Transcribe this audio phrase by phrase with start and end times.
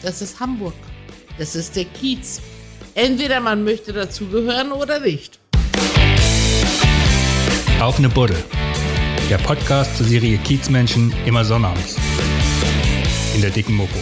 [0.00, 0.74] Das ist Hamburg.
[1.38, 2.40] Das ist der Kiez.
[2.94, 5.40] Entweder man möchte dazugehören oder nicht.
[7.80, 8.36] Auf eine Buddel.
[9.28, 11.96] Der Podcast zur Serie Kiezmenschen immer sonnabends.
[13.34, 13.98] In der dicken Mopo.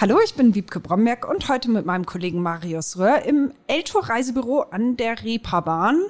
[0.00, 4.60] Hallo, ich bin Wiebke Bromberg und heute mit meinem Kollegen Marius Röhr im Eltour Reisebüro
[4.70, 6.00] an der Reeperbahn.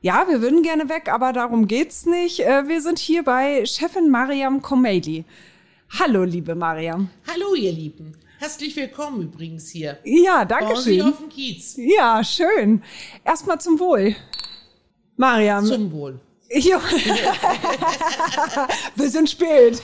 [0.00, 2.38] Ja, wir würden gerne weg, aber darum geht's nicht.
[2.40, 5.24] Äh, wir sind hier bei Chefin Mariam Komeli.
[5.90, 7.08] Hallo, liebe Mariam.
[7.26, 8.12] Hallo, ihr Lieben.
[8.38, 9.98] Herzlich willkommen übrigens hier.
[10.04, 11.08] Ja, danke Sie schön.
[11.08, 11.76] auf dem Kiez.
[11.76, 12.82] Ja, schön.
[13.24, 14.14] Erstmal zum Wohl.
[15.16, 15.64] Mariam.
[15.64, 16.20] Zum Wohl.
[16.50, 16.78] Jo.
[18.96, 19.82] wir sind spät.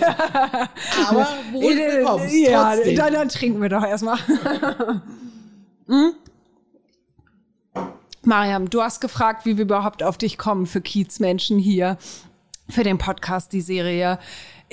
[1.09, 4.19] Aber wohl bekommst ja, dann, dann trinken wir doch erstmal.
[5.87, 6.13] hm?
[8.23, 11.99] Mariam, du hast gefragt, wie wir überhaupt auf dich kommen für Kiezmenschen hier,
[12.69, 14.19] für den Podcast, die Serie.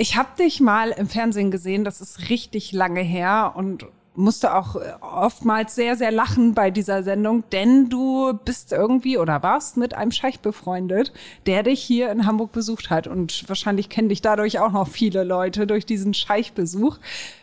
[0.02, 4.76] Ich habe dich mal im Fernsehen gesehen, das ist richtig lange her und musste auch
[4.76, 9.94] äh, oftmals sehr, sehr lachen bei dieser Sendung, denn du bist irgendwie oder warst mit
[9.94, 11.14] einem Scheich befreundet,
[11.46, 13.06] der dich hier in Hamburg besucht hat.
[13.06, 16.98] Und wahrscheinlich kennen dich dadurch auch noch viele Leute durch diesen Scheichbesuch.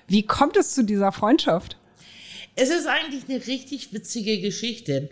[0.09, 1.77] Wie kommt es zu dieser Freundschaft?
[2.57, 5.11] Es ist eigentlich eine richtig witzige Geschichte.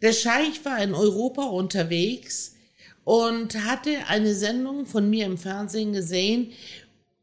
[0.00, 2.54] Der Scheich war in Europa unterwegs
[3.02, 6.52] und hatte eine Sendung von mir im Fernsehen gesehen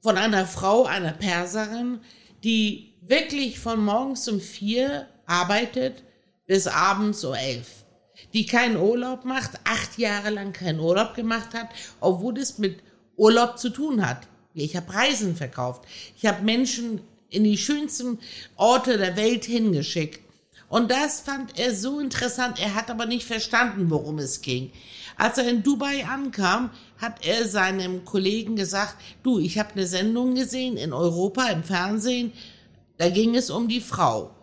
[0.01, 1.99] von einer Frau, einer Perserin,
[2.43, 6.03] die wirklich von morgens um vier arbeitet
[6.47, 7.85] bis abends um elf.
[8.33, 12.79] Die keinen Urlaub macht, acht Jahre lang keinen Urlaub gemacht hat, obwohl es mit
[13.15, 14.27] Urlaub zu tun hat.
[14.53, 15.83] Ich habe Reisen verkauft.
[16.17, 18.19] Ich habe Menschen in die schönsten
[18.55, 20.19] Orte der Welt hingeschickt.
[20.71, 22.57] Und das fand er so interessant.
[22.57, 24.71] Er hat aber nicht verstanden, worum es ging.
[25.17, 30.33] Als er in Dubai ankam, hat er seinem Kollegen gesagt, du, ich habe eine Sendung
[30.33, 32.31] gesehen in Europa im Fernsehen,
[32.97, 34.33] da ging es um die Frau.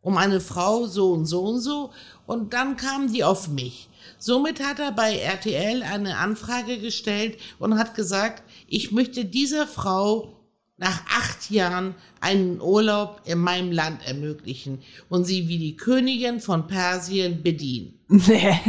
[0.00, 1.90] Um eine Frau so und so und so.
[2.26, 3.88] Und dann kamen die auf mich.
[4.18, 10.35] Somit hat er bei RTL eine Anfrage gestellt und hat gesagt, ich möchte dieser Frau
[10.78, 16.66] nach acht Jahren einen Urlaub in meinem Land ermöglichen und sie wie die Königin von
[16.66, 17.98] Persien bedienen.
[18.08, 18.60] Nee.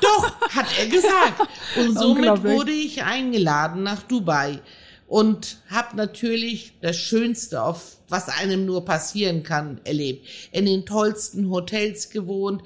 [0.00, 1.48] Doch, hat er gesagt.
[1.76, 4.60] Und somit wurde ich eingeladen nach Dubai
[5.12, 10.26] und habe natürlich das Schönste, auf was einem nur passieren kann, erlebt.
[10.52, 12.62] In den tollsten Hotels gewohnt,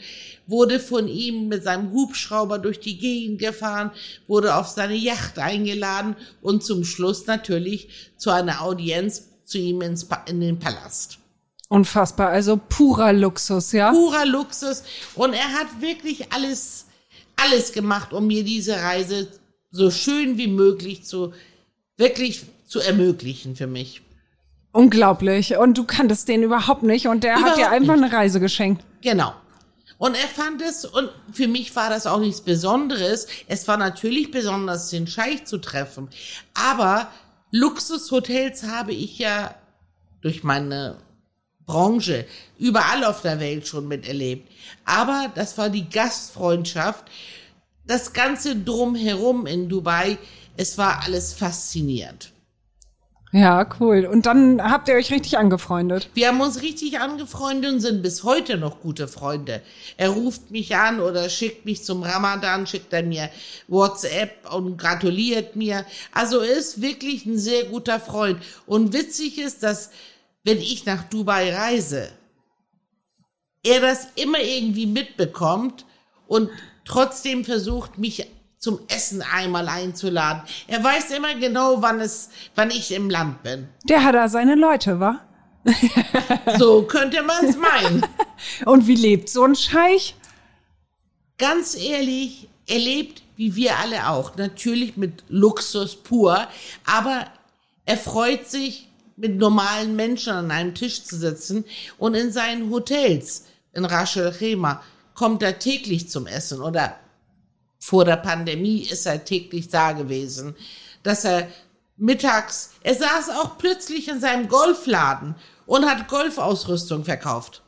[0.47, 3.91] wurde von ihm mit seinem Hubschrauber durch die Gegend gefahren,
[4.29, 10.07] wurde auf seine Yacht eingeladen und zum Schluss natürlich zu einer Audienz zu ihm ins
[10.29, 11.19] in den Palast
[11.69, 13.91] Unfassbar, also purer Luxus, ja?
[13.91, 14.85] purer Luxus.
[15.17, 16.87] Und er hat wirklich alles,
[17.35, 19.27] alles gemacht, um mir diese Reise
[19.73, 21.33] so schön wie möglich zu,
[21.97, 24.03] wirklich zu ermöglichen für mich.
[24.73, 25.57] Unglaublich.
[25.57, 28.05] Und du kanntest den überhaupt nicht und der hat Überhaupt dir einfach nicht.
[28.05, 28.85] eine Reise geschenkt.
[29.01, 29.33] Genau.
[29.99, 33.27] Und er fand es, und für mich war das auch nichts Besonderes.
[33.49, 36.09] Es war natürlich besonders, den Scheich zu treffen.
[36.53, 37.11] Aber
[37.51, 39.55] Luxushotels habe ich ja
[40.21, 40.99] durch meine
[41.65, 42.27] Branche
[42.59, 44.51] überall auf der Welt schon miterlebt.
[44.85, 47.05] Aber das war die Gastfreundschaft,
[47.87, 50.19] das ganze drumherum in Dubai.
[50.57, 52.33] Es war alles faszinierend.
[53.33, 54.07] Ja, cool.
[54.07, 56.09] Und dann habt ihr euch richtig angefreundet.
[56.15, 59.63] Wir haben uns richtig angefreundet und sind bis heute noch gute Freunde.
[59.97, 63.29] Er ruft mich an oder schickt mich zum Ramadan, schickt er mir
[63.69, 65.85] WhatsApp und gratuliert mir.
[66.13, 68.41] Also er ist wirklich ein sehr guter Freund.
[68.65, 69.91] Und witzig ist, dass
[70.45, 72.09] wenn ich nach Dubai reise,
[73.65, 75.85] er das immer irgendwie mitbekommt
[76.29, 76.49] und
[76.85, 78.27] trotzdem versucht, mich
[78.67, 80.43] zum Essen einmal einzuladen.
[80.67, 83.69] Er weiß immer genau, wann es, wann ich im Land bin.
[83.85, 85.21] Der hat da seine Leute, wa?
[86.59, 88.05] So könnte man es meinen.
[88.65, 90.17] Und wie lebt so ein Scheich?
[91.39, 94.35] Ganz ehrlich, er lebt wie wir alle auch.
[94.35, 96.49] Natürlich mit Luxus pur,
[96.87, 97.27] aber
[97.85, 101.65] er freut sich, mit normalen Menschen an einem Tisch zu sitzen
[101.99, 103.45] und in seinen Hotels
[103.75, 104.83] in Ras El Khaimah
[105.15, 106.97] kommt er täglich zum Essen oder
[107.87, 110.57] vor der Pandemie ist er täglich da gewesen,
[111.05, 111.47] dass er
[111.97, 115.37] mittags, er saß auch plötzlich in seinem Golfladen
[115.67, 117.63] und hat Golfausrüstung verkauft,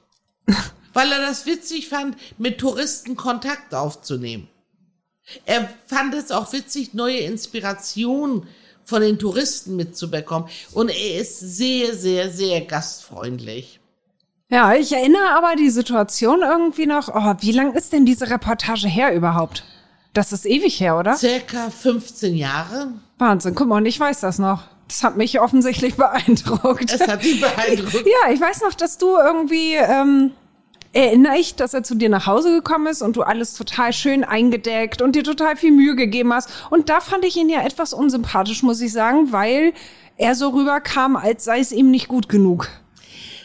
[0.93, 4.49] weil er das witzig fand, mit Touristen Kontakt aufzunehmen.
[5.47, 8.49] Er fand es auch witzig, neue Inspirationen
[8.83, 10.49] von den Touristen mitzubekommen.
[10.73, 13.79] Und er ist sehr, sehr, sehr gastfreundlich.
[14.51, 17.09] Ja, ich erinnere aber die Situation irgendwie noch.
[17.09, 19.63] Oh, wie lang ist denn diese Reportage her überhaupt?
[20.19, 21.15] Das ist ewig her, oder?
[21.17, 22.89] Circa 15 Jahre.
[23.19, 24.65] Wahnsinn, guck mal, und ich weiß das noch.
[24.89, 26.93] Das hat mich offensichtlich beeindruckt.
[26.93, 28.05] Es hat dich beeindruckt.
[28.05, 30.33] ja, ich weiß noch, dass du irgendwie, ähm,
[30.93, 34.25] erinnere ich, dass er zu dir nach Hause gekommen ist und du alles total schön
[34.25, 36.51] eingedeckt und dir total viel Mühe gegeben hast.
[36.71, 39.73] Und da fand ich ihn ja etwas unsympathisch, muss ich sagen, weil
[40.17, 42.69] er so rüberkam, als sei es ihm nicht gut genug.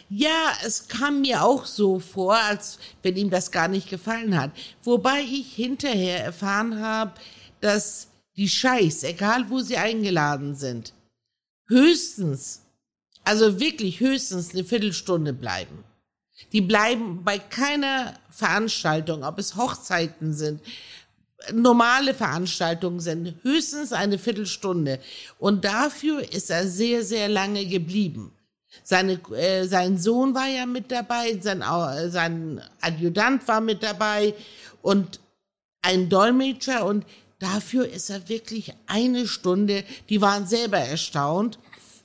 [0.10, 4.52] Ja, es kam mir auch so vor, als wenn ihm das gar nicht gefallen hat.
[4.84, 7.14] Wobei ich hinterher erfahren habe,
[7.62, 10.94] dass die Scheiß, egal wo sie eingeladen sind,
[11.68, 12.62] höchstens,
[13.24, 15.84] also wirklich höchstens eine Viertelstunde bleiben.
[16.52, 20.62] Die bleiben bei keiner Veranstaltung, ob es Hochzeiten sind,
[21.52, 25.00] normale Veranstaltungen sind, höchstens eine Viertelstunde.
[25.40, 28.32] Und dafür ist er sehr, sehr lange geblieben.
[28.84, 34.34] Seine, äh, sein Sohn war ja mit dabei, sein, äh, sein Adjutant war mit dabei
[34.82, 35.20] und
[35.82, 37.06] ein Dolmetscher und
[37.40, 41.60] dafür ist er wirklich eine Stunde, die waren selber erstaunt,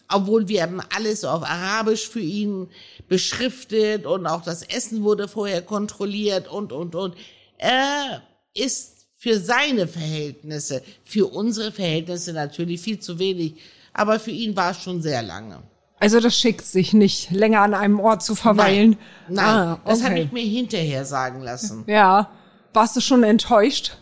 [0.08, 2.68] obwohl wir haben alles auf Arabisch für ihn
[3.08, 7.16] beschriftet und auch das Essen wurde vorher kontrolliert und, und, und.
[7.56, 8.22] Er
[8.54, 13.54] ist für seine Verhältnisse, für unsere Verhältnisse natürlich viel zu wenig,
[13.92, 15.62] aber für ihn war es schon sehr lange.
[16.00, 18.96] Also das schickt sich nicht, länger an einem Ort zu verweilen.
[19.28, 19.82] Nein, nein ah, okay.
[19.86, 21.84] das habe ich mir hinterher sagen lassen.
[21.86, 22.30] Ja,
[22.72, 23.96] warst du schon enttäuscht?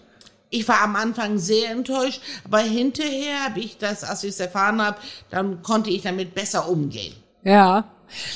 [0.51, 4.81] Ich war am Anfang sehr enttäuscht, aber hinterher habe ich das, als ich es erfahren
[4.81, 4.99] habe,
[5.31, 7.15] dann konnte ich damit besser umgehen.
[7.43, 7.85] Ja.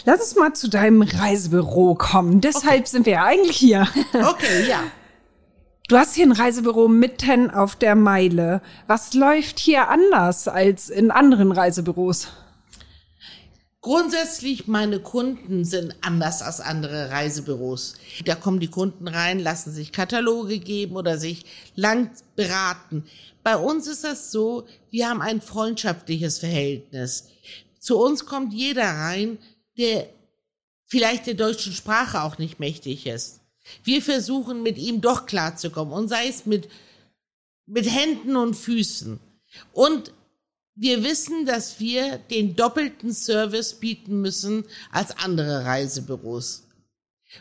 [0.05, 2.41] Lass uns mal zu deinem Reisebüro kommen.
[2.41, 2.87] Deshalb okay.
[2.87, 3.87] sind wir ja eigentlich hier.
[4.13, 4.81] Okay, ja.
[5.89, 8.63] Du hast hier ein Reisebüro mitten auf der Meile.
[8.87, 12.29] Was läuft hier anders als in anderen Reisebüros?
[13.83, 17.95] Grundsätzlich, meine Kunden sind anders als andere Reisebüros.
[18.27, 21.47] Da kommen die Kunden rein, lassen sich Kataloge geben oder sich
[21.77, 23.07] lang beraten.
[23.43, 27.29] Bei uns ist das so, wir haben ein freundschaftliches Verhältnis.
[27.79, 29.39] Zu uns kommt jeder rein,
[29.79, 30.11] der
[30.85, 33.41] vielleicht der deutschen Sprache auch nicht mächtig ist.
[33.83, 36.69] Wir versuchen mit ihm doch klarzukommen und sei es mit,
[37.65, 39.19] mit Händen und Füßen.
[39.73, 40.13] Und
[40.75, 46.67] wir wissen, dass wir den doppelten Service bieten müssen als andere Reisebüros.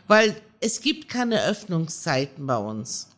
[0.06, 3.08] Weil es gibt keine Öffnungszeiten bei uns.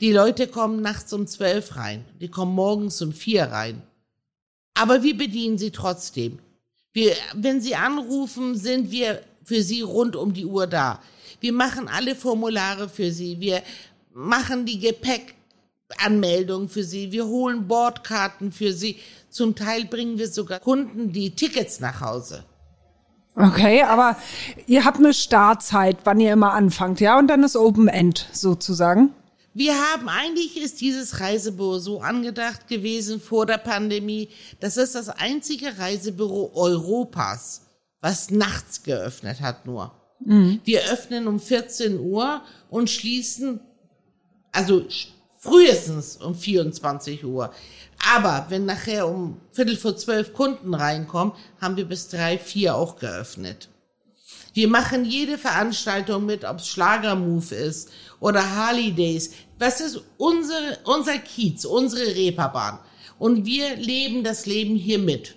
[0.00, 3.82] Die Leute kommen nachts um zwölf rein, die kommen morgens um vier rein.
[4.74, 6.40] Aber wir bedienen sie trotzdem.
[6.92, 11.00] Wir, wenn sie anrufen, sind wir für sie rund um die Uhr da.
[11.40, 13.38] Wir machen alle Formulare für sie.
[13.40, 13.62] Wir
[14.12, 15.34] machen die Gepäck
[15.98, 18.98] Anmeldung für sie, wir holen Bordkarten für sie.
[19.30, 22.44] Zum Teil bringen wir sogar Kunden die Tickets nach Hause.
[23.36, 24.16] Okay, aber
[24.66, 27.18] ihr habt eine Startzeit, wann ihr immer anfangt, ja?
[27.18, 29.12] Und dann ist Open End sozusagen.
[29.54, 34.28] Wir haben eigentlich ist dieses Reisebüro so angedacht gewesen vor der Pandemie.
[34.60, 37.62] Das ist das einzige Reisebüro Europas,
[38.00, 39.92] was nachts geöffnet hat nur.
[40.24, 40.60] Mhm.
[40.64, 43.60] Wir öffnen um 14 Uhr und schließen,
[44.50, 44.84] also
[45.44, 47.52] frühestens um 24 Uhr.
[48.14, 52.96] Aber wenn nachher um Viertel vor zwölf Kunden reinkommen, haben wir bis drei, vier auch
[52.96, 53.68] geöffnet.
[54.54, 59.32] Wir machen jede Veranstaltung mit, ob es Schlagermove ist oder Harley Days.
[59.58, 62.78] Was ist unsere, unser Kiez, unsere Reeperbahn?
[63.18, 65.36] Und wir leben das Leben hier mit.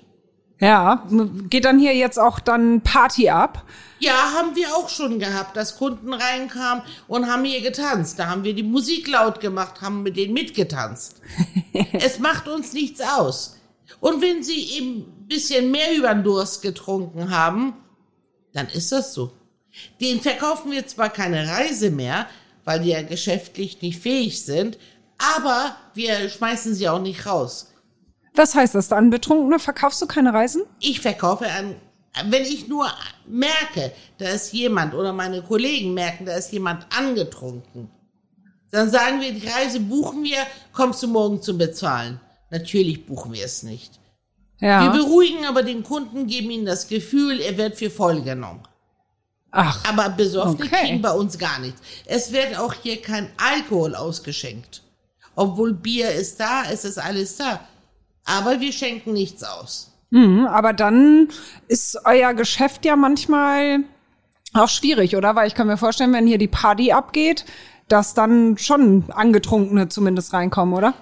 [0.60, 1.08] Ja,
[1.50, 3.64] geht dann hier jetzt auch dann Party ab?
[4.00, 8.20] Ja, haben wir auch schon gehabt, dass Kunden reinkamen und haben hier getanzt.
[8.20, 11.22] Da haben wir die Musik laut gemacht, haben mit denen mitgetanzt.
[11.94, 13.58] es macht uns nichts aus.
[14.00, 17.74] Und wenn sie eben ein bisschen mehr über den Durst getrunken haben,
[18.54, 19.32] dann ist das so.
[20.02, 22.28] Den verkaufen wir zwar keine Reise mehr,
[22.66, 24.78] weil die ja geschäftlich nicht fähig sind,
[25.18, 27.74] aber wir schmeißen sie auch nicht raus.
[28.38, 29.10] Was heißt das dann?
[29.10, 30.64] Betrunkene verkaufst du keine Reisen?
[30.80, 31.76] Ich verkaufe an,
[32.26, 32.88] wenn ich nur
[33.28, 37.90] merke, da ist jemand oder meine Kollegen merken, da ist jemand angetrunken,
[38.72, 40.40] dann sagen wir, die Reise buchen wir,
[40.74, 42.20] kommst du morgen zum Bezahlen.
[42.52, 44.00] Natürlich buchen wir es nicht.
[44.60, 44.84] Ja.
[44.84, 48.64] Wir beruhigen aber den Kunden, geben ihnen das Gefühl, er wird für voll genommen.
[49.52, 49.84] Ach.
[49.88, 50.86] Aber besoffene okay.
[50.86, 51.82] kriegen bei uns gar nichts.
[52.06, 54.84] Es wird auch hier kein Alkohol ausgeschenkt.
[55.36, 57.62] Obwohl Bier ist da, es ist alles da
[58.28, 59.92] aber wir schenken nichts aus.
[60.12, 61.30] Mhm, aber dann
[61.68, 63.80] ist euer Geschäft ja manchmal
[64.54, 65.36] auch schwierig, oder?
[65.36, 67.46] Weil ich kann mir vorstellen, wenn hier die Party abgeht,
[67.88, 70.94] dass dann schon Angetrunkene zumindest reinkommen, oder?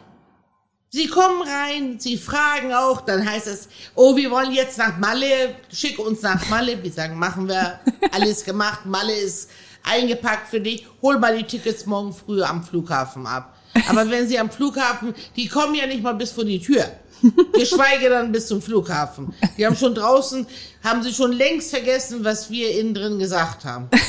[0.89, 5.55] Sie kommen rein, sie fragen auch, dann heißt es, oh, wir wollen jetzt nach Malle,
[5.69, 6.81] schick uns nach Malle.
[6.81, 7.79] Wir sagen, machen wir,
[8.11, 9.49] alles gemacht, Malle ist
[9.83, 13.57] eingepackt für dich, hol mal die Tickets morgen früh am Flughafen ab.
[13.89, 16.85] Aber wenn sie am Flughafen, die kommen ja nicht mal bis vor die Tür.
[17.53, 19.33] Geschweige dann bis zum Flughafen.
[19.57, 20.45] Die haben schon draußen,
[20.83, 23.89] haben sie schon längst vergessen, was wir innen drin gesagt haben.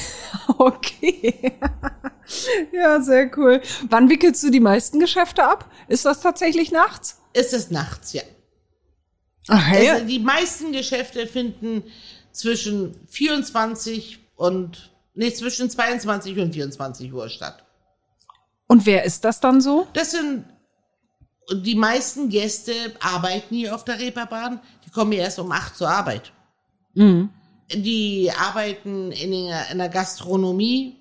[0.58, 1.52] Okay.
[2.72, 3.62] Ja, sehr cool.
[3.88, 5.70] Wann wickelst du die meisten Geschäfte ab?
[5.86, 7.20] Ist das tatsächlich nachts?
[7.32, 8.22] Ist es nachts, ja.
[9.48, 11.84] Ach, Also die meisten Geschäfte finden
[12.32, 17.64] zwischen 24 und, nee, zwischen 22 und 24 Uhr statt.
[18.66, 19.86] Und wer ist das dann so?
[19.92, 20.44] Das sind
[21.52, 24.60] die meisten Gäste arbeiten hier auf der Reeperbahn.
[24.84, 26.32] Die kommen hier erst um acht zur Arbeit.
[27.72, 30.96] Die arbeiten in der, in der Gastronomie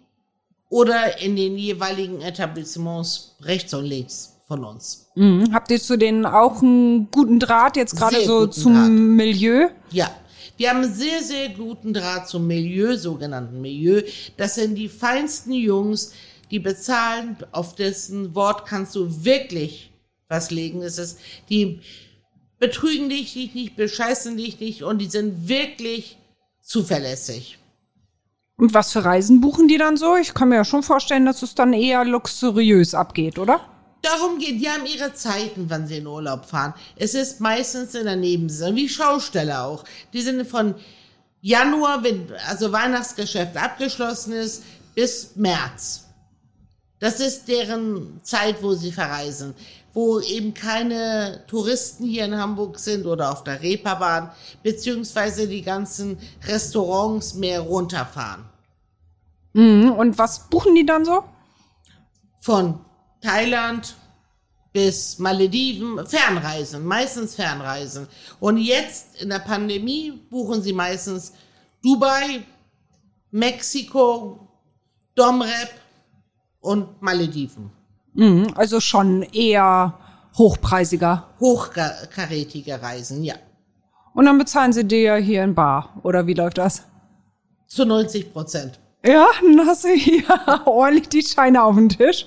[0.70, 5.08] oder in den jeweiligen Etablissements rechts und links von uns.
[5.16, 5.54] Mhm.
[5.54, 8.90] Habt ihr zu denen auch einen guten Draht jetzt gerade so zum Draht.
[8.90, 9.70] Milieu?
[9.92, 10.12] Ja.
[10.58, 14.02] Wir haben sehr, sehr guten Draht zum Milieu, sogenannten Milieu.
[14.38, 16.14] Das sind die feinsten Jungs,
[16.50, 19.92] die bezahlen, auf dessen Wort kannst du wirklich
[20.28, 20.82] was legen.
[20.82, 21.82] Es ist, die
[22.60, 26.18] betrügen dich nicht, bescheißen dich nicht und die sind wirklich
[26.62, 27.60] zuverlässig.
[28.58, 30.16] Und was für Reisen buchen die dann so?
[30.16, 33.60] Ich kann mir ja schon vorstellen, dass es dann eher luxuriös abgeht, oder?
[34.02, 36.74] Darum geht, die haben ihre Zeiten, wann sie in Urlaub fahren.
[36.96, 39.84] Es ist meistens in der Nebensaison, wie Schausteller auch.
[40.14, 40.76] Die sind von
[41.42, 44.64] Januar, wenn also Weihnachtsgeschäft abgeschlossen ist,
[44.94, 46.06] bis März.
[47.00, 49.54] Das ist deren Zeit, wo sie verreisen.
[49.96, 54.30] Wo eben keine Touristen hier in Hamburg sind oder auf der Reeperbahn,
[54.62, 58.46] beziehungsweise die ganzen Restaurants mehr runterfahren.
[59.54, 59.94] Mhm.
[59.94, 61.24] Und was buchen die dann so?
[62.46, 62.80] von
[63.22, 63.96] Thailand
[64.72, 68.08] bis Malediven, Fernreisen, meistens Fernreisen.
[68.40, 71.34] Und jetzt in der Pandemie buchen sie meistens
[71.82, 72.44] Dubai,
[73.32, 74.48] Mexiko,
[75.16, 75.72] Domrep
[76.60, 77.72] und Malediven.
[78.16, 78.48] Mhm.
[78.56, 79.94] Also schon eher
[80.38, 81.28] hochpreisiger.
[81.40, 83.36] Hochkarätige Reisen, ja.
[84.14, 86.00] Und dann bezahlen sie dir hier in Bar.
[86.04, 86.84] Oder wie läuft das?
[87.68, 88.80] Zu 90 Prozent.
[89.06, 90.24] Ja, dann hast du hier
[90.66, 92.26] ordentlich die Scheine auf dem Tisch.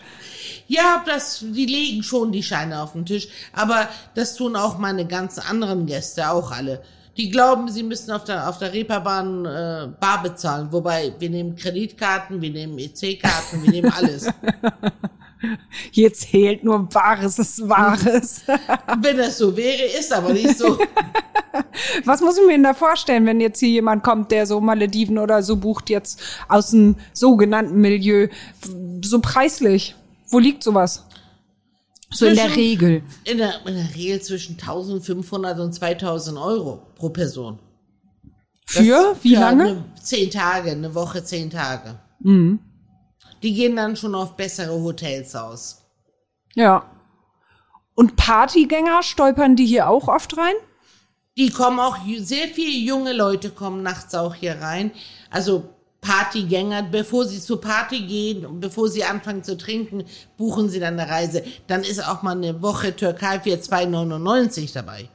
[0.69, 5.07] Ja, das, die legen schon die Scheine auf den Tisch, aber das tun auch meine
[5.07, 6.83] ganzen anderen Gäste, auch alle.
[7.17, 11.57] Die glauben, sie müssen auf der, auf der Reeperbahn äh, Bar bezahlen, wobei wir nehmen
[11.57, 14.29] Kreditkarten, wir nehmen EC-Karten, wir nehmen alles.
[15.91, 18.43] Hier zählt nur Wahres ist Wahres.
[19.03, 20.79] Wenn das so wäre, ist aber nicht so.
[22.05, 25.19] Was muss ich mir denn da vorstellen, wenn jetzt hier jemand kommt, der so Malediven
[25.19, 28.29] oder so bucht, jetzt aus dem sogenannten Milieu,
[29.05, 29.95] so preislich?
[30.29, 31.05] Wo liegt sowas?
[32.11, 33.03] So in der Zwischen- Regel.
[33.25, 37.59] In der, in der Regel zwischen 1500 und 2000 Euro pro Person.
[38.67, 39.65] Für wie Ja, lange?
[39.69, 41.99] Eine, zehn Tage, eine Woche, zehn Tage.
[42.21, 42.59] Mhm.
[43.43, 45.83] Die gehen dann schon auf bessere Hotels aus.
[46.55, 46.85] Ja.
[47.95, 50.55] Und Partygänger stolpern die hier auch oft rein?
[51.37, 54.91] Die kommen auch, sehr viele junge Leute kommen nachts auch hier rein.
[55.31, 55.69] Also
[56.01, 60.05] Partygänger, bevor sie zur Party gehen und bevor sie anfangen zu trinken,
[60.37, 61.45] buchen sie dann eine Reise.
[61.67, 65.09] Dann ist auch mal eine Woche Türkei für 2,99 dabei.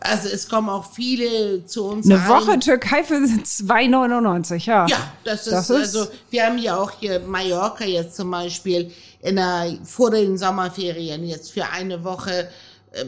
[0.00, 2.28] Also es kommen auch viele zu uns Eine rein.
[2.28, 4.86] Woche Türkei für 2,99, ja.
[4.86, 8.90] Ja, das ist, Das ist- also, wir haben ja auch hier Mallorca jetzt zum Beispiel
[9.20, 12.48] in der, vor den Sommerferien jetzt für eine Woche
[12.92, 13.04] äh,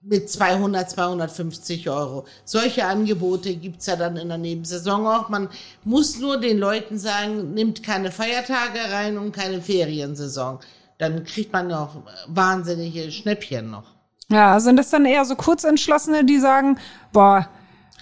[0.00, 2.24] mit 200, 250 Euro.
[2.44, 5.28] Solche Angebote gibt's ja dann in der Nebensaison auch.
[5.28, 5.48] Man
[5.84, 10.60] muss nur den Leuten sagen, nimmt keine Feiertage rein und keine Feriensaison.
[10.98, 11.96] Dann kriegt man auch
[12.28, 13.97] wahnsinnige Schnäppchen noch.
[14.30, 16.78] Ja, sind das dann eher so Kurzentschlossene, die sagen,
[17.12, 17.48] boah,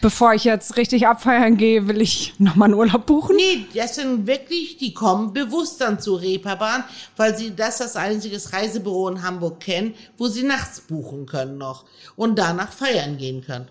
[0.01, 3.37] bevor ich jetzt richtig abfeiern gehe, will ich nochmal einen Urlaub buchen?
[3.37, 6.85] Nee, das sind wirklich, die kommen bewusst dann zur Reeperbahn,
[7.17, 11.85] weil sie das das einziges Reisebüro in Hamburg kennen, wo sie nachts buchen können noch
[12.17, 13.69] und danach feiern gehen können.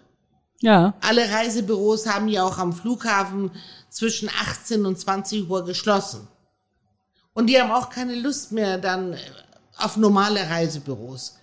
[0.62, 0.93] Ja.
[1.01, 3.51] Alle Reisebüros haben ja auch am Flughafen
[3.89, 6.27] zwischen 18 und 20 Uhr geschlossen.
[7.33, 9.17] Und die haben auch keine Lust mehr dann
[9.77, 11.38] auf normale Reisebüros.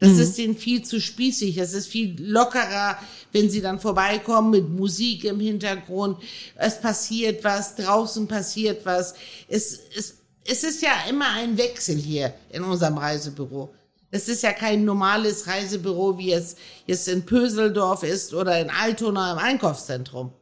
[0.00, 1.58] Das ist denen viel zu spießig.
[1.58, 2.96] Es ist viel lockerer,
[3.32, 6.16] wenn sie dann vorbeikommen mit Musik im Hintergrund.
[6.56, 9.14] Es passiert was, draußen passiert was.
[9.46, 10.14] Es, es,
[10.46, 13.74] es ist ja immer ein Wechsel hier in unserem Reisebüro.
[14.10, 19.32] Es ist ja kein normales Reisebüro, wie es jetzt in Pöseldorf ist oder in Altona
[19.32, 20.32] im Einkaufszentrum.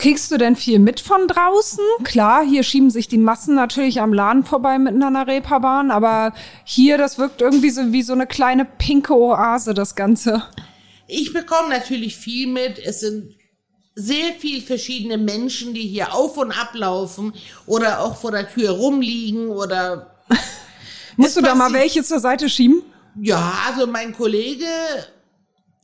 [0.00, 1.84] Kriegst du denn viel mit von draußen?
[2.04, 6.32] Klar, hier schieben sich die Massen natürlich am Laden vorbei mitten an der Reeperbahn, aber
[6.64, 10.42] hier, das wirkt irgendwie so wie so eine kleine pinke Oase, das Ganze.
[11.06, 12.78] Ich bekomme natürlich viel mit.
[12.78, 13.34] Es sind
[13.94, 17.34] sehr viel verschiedene Menschen, die hier auf und ablaufen
[17.66, 20.16] oder auch vor der Tür rumliegen oder
[21.18, 22.82] Musst du da mal welche zur Seite schieben?
[23.20, 24.64] Ja, also mein Kollege,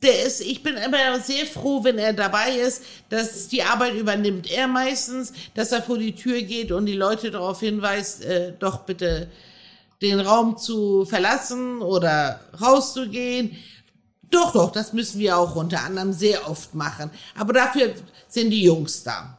[0.01, 4.51] der ist, ich bin immer sehr froh, wenn er dabei ist, dass die Arbeit übernimmt
[4.51, 8.81] er meistens, dass er vor die Tür geht und die Leute darauf hinweist, äh, doch
[8.81, 9.29] bitte
[10.01, 13.57] den Raum zu verlassen oder rauszugehen.
[14.29, 17.09] Doch, doch, das müssen wir auch unter anderem sehr oft machen.
[17.35, 17.93] Aber dafür
[18.27, 19.37] sind die Jungs da.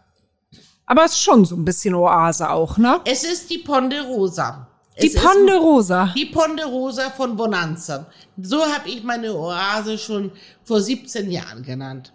[0.87, 3.01] Aber es ist schon so ein bisschen Oase auch, ne?
[3.05, 4.68] Es ist die Ponderosa.
[5.01, 6.13] Die Ponderosa.
[6.17, 8.07] Die Ponderosa von Bonanza.
[8.41, 10.33] So habe ich meine Oase schon
[10.65, 12.13] vor 17 Jahren genannt.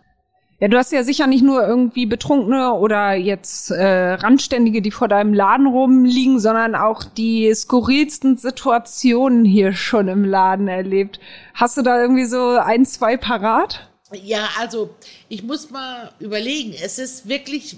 [0.59, 5.09] Ja, du hast ja sicher nicht nur irgendwie Betrunkene oder jetzt äh, Randständige, die vor
[5.09, 11.19] deinem Laden rumliegen, sondern auch die skurrilsten Situationen hier schon im Laden erlebt.
[11.53, 13.89] Hast du da irgendwie so ein, zwei parat?
[14.13, 14.91] Ja, also
[15.27, 16.73] ich muss mal überlegen.
[16.81, 17.77] Es ist wirklich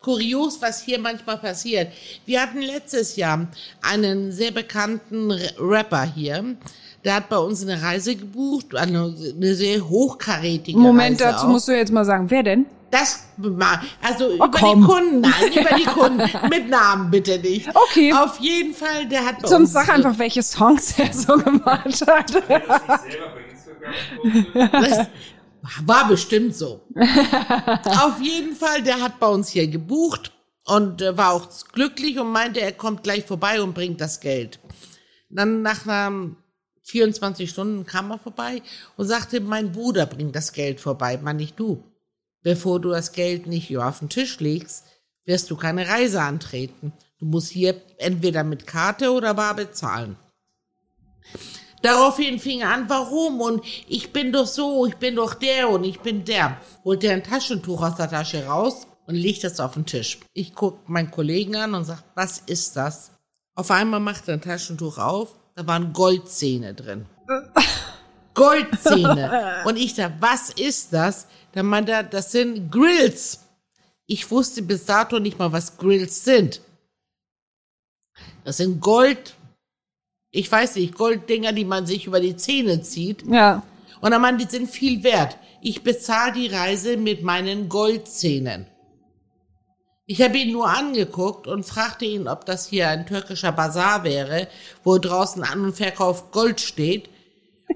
[0.00, 1.92] kurios, was hier manchmal passiert.
[2.26, 3.46] Wir hatten letztes Jahr
[3.82, 6.56] einen sehr bekannten Rapper hier.
[7.04, 11.50] Der hat bei uns eine Reise gebucht, eine, eine sehr hochkarätige Moment, Reise dazu auch.
[11.50, 12.66] musst du jetzt mal sagen, wer denn?
[12.90, 14.80] Das ma- also über komm.
[14.80, 17.68] die Kunden, nein, über die Kunden mit Namen bitte nicht.
[17.74, 18.12] Okay.
[18.12, 22.04] Auf jeden Fall, der hat bei Sonst uns sag einfach, welche Songs er so gemacht
[22.06, 22.34] hat.
[24.72, 25.06] Das
[25.84, 26.80] war bestimmt so.
[27.84, 30.32] Auf jeden Fall, der hat bei uns hier gebucht
[30.64, 34.60] und äh, war auch glücklich und meinte, er kommt gleich vorbei und bringt das Geld.
[35.28, 36.36] Dann nach einer
[36.84, 38.62] 24 Stunden kam er vorbei
[38.96, 41.84] und sagte, mein Bruder bringt das Geld vorbei, man nicht du.
[42.42, 44.84] Bevor du das Geld nicht auf den Tisch legst,
[45.24, 46.92] wirst du keine Reise antreten.
[47.18, 50.16] Du musst hier entweder mit Karte oder bar bezahlen.
[51.82, 53.40] Daraufhin fing er an, warum?
[53.40, 56.58] Und ich bin doch so, ich bin doch der und ich bin der.
[56.84, 60.20] Holt er ein Taschentuch aus der Tasche raus und legt es auf den Tisch.
[60.34, 63.12] Ich guck meinen Kollegen an und sag, was ist das?
[63.54, 67.06] Auf einmal macht er ein Taschentuch auf, da waren Goldzähne drin.
[68.34, 69.62] Goldzähne.
[69.64, 71.26] Und ich dachte, was ist das?
[71.52, 73.40] Dann meinte er, das sind Grills.
[74.06, 76.60] Ich wusste bis dato nicht mal, was Grills sind.
[78.44, 79.34] Das sind Gold,
[80.30, 83.24] ich weiß nicht, Golddinger, die man sich über die Zähne zieht.
[83.26, 83.62] Ja.
[84.00, 85.36] Und dann meinte, die sind viel wert.
[85.60, 88.66] Ich bezahle die Reise mit meinen Goldzähnen.
[90.06, 94.48] Ich habe ihn nur angeguckt und fragte ihn, ob das hier ein türkischer Bazar wäre,
[94.82, 97.08] wo draußen An- und Verkauf Gold steht.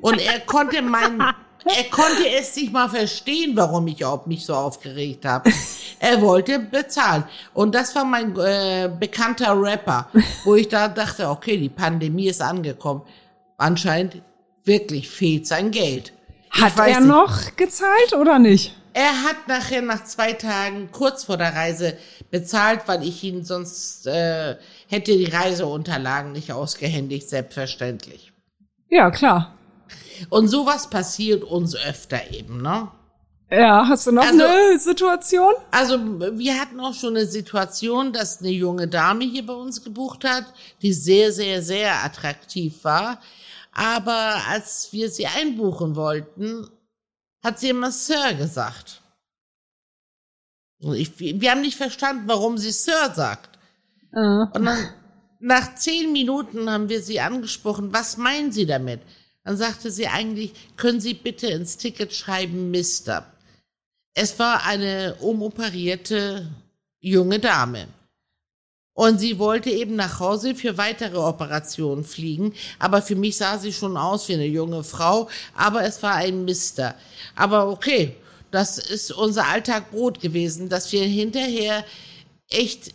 [0.00, 1.22] Und er konnte mein,
[1.64, 5.50] er konnte es nicht mal verstehen, warum ich mich so aufgeregt habe.
[5.98, 7.24] Er wollte bezahlen.
[7.54, 10.08] Und das war mein äh, bekannter Rapper,
[10.44, 13.02] wo ich da dachte, okay, die Pandemie ist angekommen.
[13.56, 14.20] Anscheinend
[14.64, 16.12] wirklich fehlt sein Geld.
[16.50, 17.08] Hat er nicht.
[17.08, 18.76] noch gezahlt oder nicht?
[18.92, 21.96] Er hat nachher nach zwei Tagen kurz vor der Reise
[22.30, 24.56] bezahlt, weil ich ihn sonst äh,
[24.88, 28.32] hätte die Reiseunterlagen nicht ausgehändigt, selbstverständlich.
[28.88, 29.52] Ja, klar.
[30.30, 32.88] Und sowas passiert uns öfter eben, ne?
[33.50, 35.54] Ja, hast du noch Also- eine Situation?
[35.70, 35.98] Also
[36.38, 40.44] wir hatten auch schon eine Situation, dass eine junge Dame hier bei uns gebucht hat,
[40.82, 43.20] die sehr, sehr, sehr attraktiv war.
[43.72, 46.68] Aber als wir sie einbuchen wollten,
[47.42, 49.02] hat sie immer Sir gesagt.
[50.80, 53.58] Ich, wir haben nicht verstanden, warum sie Sir sagt.
[54.12, 54.18] Äh.
[54.18, 54.88] Und dann
[55.40, 59.00] nach zehn Minuten haben wir sie angesprochen, was meinen Sie damit?
[59.44, 63.30] Dann sagte sie eigentlich, können Sie bitte ins Ticket schreiben, Mister.
[64.14, 66.50] Es war eine umoperierte
[67.00, 67.86] junge Dame.
[68.96, 72.54] Und sie wollte eben nach Hause für weitere Operationen fliegen.
[72.78, 75.28] Aber für mich sah sie schon aus wie eine junge Frau.
[75.54, 76.94] Aber es war ein Mister.
[77.34, 78.16] Aber okay,
[78.52, 81.84] das ist unser Alltagbrot gewesen, dass wir hinterher
[82.48, 82.94] echt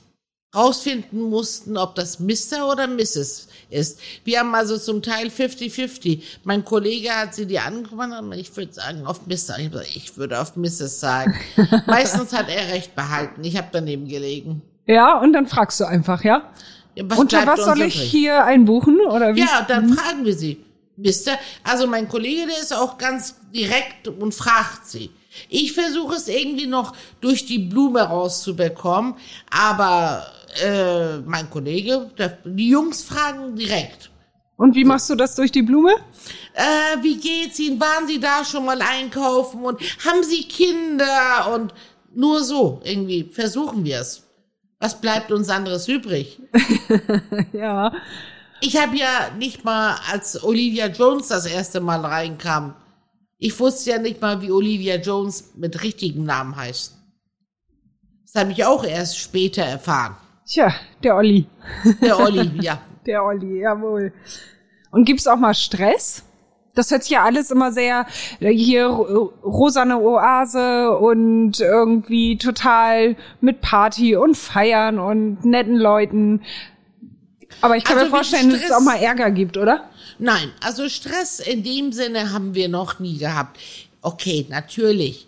[0.55, 2.71] rausfinden mussten, ob das Mr.
[2.71, 3.48] oder Mrs.
[3.69, 3.99] ist.
[4.23, 6.21] Wir haben also zum Teil 50-50.
[6.43, 9.59] Mein Kollege hat sie die angekommen und ich würde sagen auf Mr.
[9.95, 10.99] Ich, würde auf Mrs.
[10.99, 11.35] sagen.
[11.87, 13.43] Meistens hat er recht behalten.
[13.43, 14.61] Ich habe daneben gelegen.
[14.85, 16.51] Ja, und dann fragst du einfach, ja?
[16.95, 18.09] Ja, was Unter was soll ich übrig?
[18.09, 18.99] hier einbuchen?
[19.01, 19.41] Oder wie?
[19.41, 20.65] Ja, dann fragen wir sie.
[20.97, 25.11] Mister, also mein Kollege, der ist auch ganz direkt und fragt sie.
[25.47, 29.13] Ich versuche es irgendwie noch durch die Blume rauszubekommen,
[29.49, 30.25] aber
[30.63, 34.11] äh, mein Kollege, der, die Jungs fragen direkt.
[34.57, 35.93] Und wie machst du das durch die Blume?
[36.53, 37.79] Äh, wie geht's Ihnen?
[37.79, 41.53] Waren Sie da schon mal einkaufen und haben Sie Kinder?
[41.53, 41.73] Und
[42.13, 44.27] nur so irgendwie versuchen wir es.
[44.79, 46.39] Was bleibt uns anderes übrig?
[47.53, 47.91] Ja.
[48.61, 52.75] Ich habe ja nicht mal, als Olivia Jones das erste Mal reinkam,
[53.37, 56.93] ich wusste ja nicht mal, wie Olivia Jones mit richtigem Namen heißt.
[58.25, 60.17] Das habe ich auch erst später erfahren.
[60.49, 61.45] Tja, der Olli.
[62.01, 62.81] Der Olli, ja.
[63.05, 64.11] Der Olli, jawohl.
[64.89, 66.23] Und gibt's auch mal Stress?
[66.73, 68.07] Das hört sich ja alles immer sehr
[68.39, 76.41] äh, hier rosane Oase und irgendwie total mit Party und Feiern und netten Leuten.
[77.61, 79.89] Aber ich kann Also mir vorstellen, dass es auch mal Ärger gibt, oder?
[80.17, 83.59] Nein, also Stress in dem Sinne haben wir noch nie gehabt.
[84.01, 85.27] Okay, natürlich.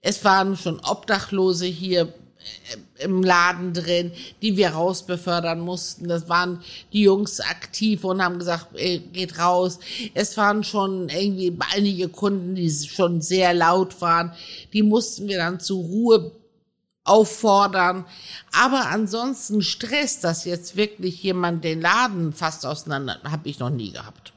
[0.00, 6.08] Es waren schon Obdachlose hier äh, im Laden drin, die wir rausbefördern mussten.
[6.08, 9.80] Das waren die Jungs aktiv und haben gesagt, äh, geht raus.
[10.14, 14.32] Es waren schon irgendwie einige Kunden, die schon sehr laut waren.
[14.72, 16.32] Die mussten wir dann zur Ruhe
[17.04, 18.06] auffordern.
[18.52, 23.92] Aber ansonsten Stress, dass jetzt wirklich jemand den Laden fast auseinander, habe ich noch nie
[23.92, 24.32] gehabt.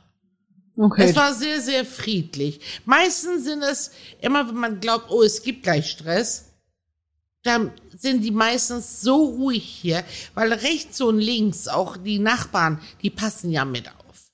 [0.78, 1.10] Okay.
[1.10, 2.60] Es war sehr, sehr friedlich.
[2.86, 3.92] Meistens sind es
[4.22, 6.47] immer, wenn man glaubt, oh, es gibt gleich Stress,
[7.48, 10.04] dann sind die meistens so ruhig hier,
[10.36, 14.28] weil rechts und links auch die Nachbarn, die passen ja mit auf.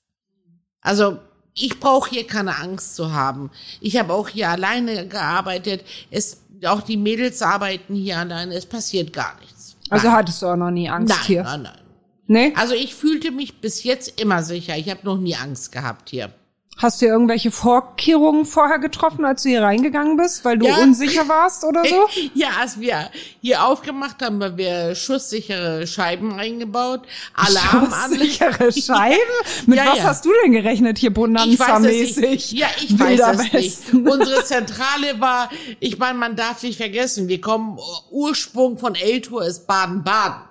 [0.80, 1.18] Also
[1.54, 3.50] ich brauche hier keine Angst zu haben.
[3.80, 5.84] Ich habe auch hier alleine gearbeitet.
[6.10, 8.54] Es, auch die Mädels arbeiten hier alleine.
[8.54, 9.76] Es passiert gar nichts.
[9.88, 11.42] also nein, hattest du auch noch nie Angst nein, hier?
[11.44, 11.78] nein, nein.
[12.26, 12.52] Nee?
[12.56, 14.76] Also ich fühlte mich bis jetzt immer sicher.
[14.76, 16.32] Ich habe noch nie Angst gehabt hier.
[16.76, 20.76] Hast du irgendwelche Vorkehrungen vorher getroffen, als du hier reingegangen bist, weil du Ja.
[20.78, 22.08] unsicher warst oder so?
[22.34, 23.10] Ja, als wir
[23.40, 27.02] hier aufgemacht haben, haben wir schusssichere Scheiben eingebaut,
[27.34, 28.24] Alarmanlage.
[28.24, 29.18] Sichere Scheiben?
[29.66, 30.04] Mit Ja, was ja.
[30.04, 32.52] hast du denn gerechnet hier Bonanza-mäßig?
[32.52, 33.94] Ja, ich weiß es nicht.
[33.94, 37.78] Unsere Zentrale war, ich meine, man darf nicht vergessen, wir kommen,
[38.10, 40.42] Ursprung von Eltur ist Baden-Baden.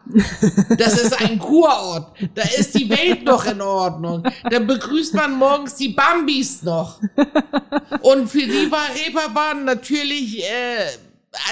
[0.77, 2.15] Das ist ein Kurort.
[2.35, 4.23] Da ist die Welt noch in Ordnung.
[4.49, 6.99] Da begrüßt man morgens die Bambis noch.
[8.01, 10.87] Und für die war Reeperbahn natürlich äh,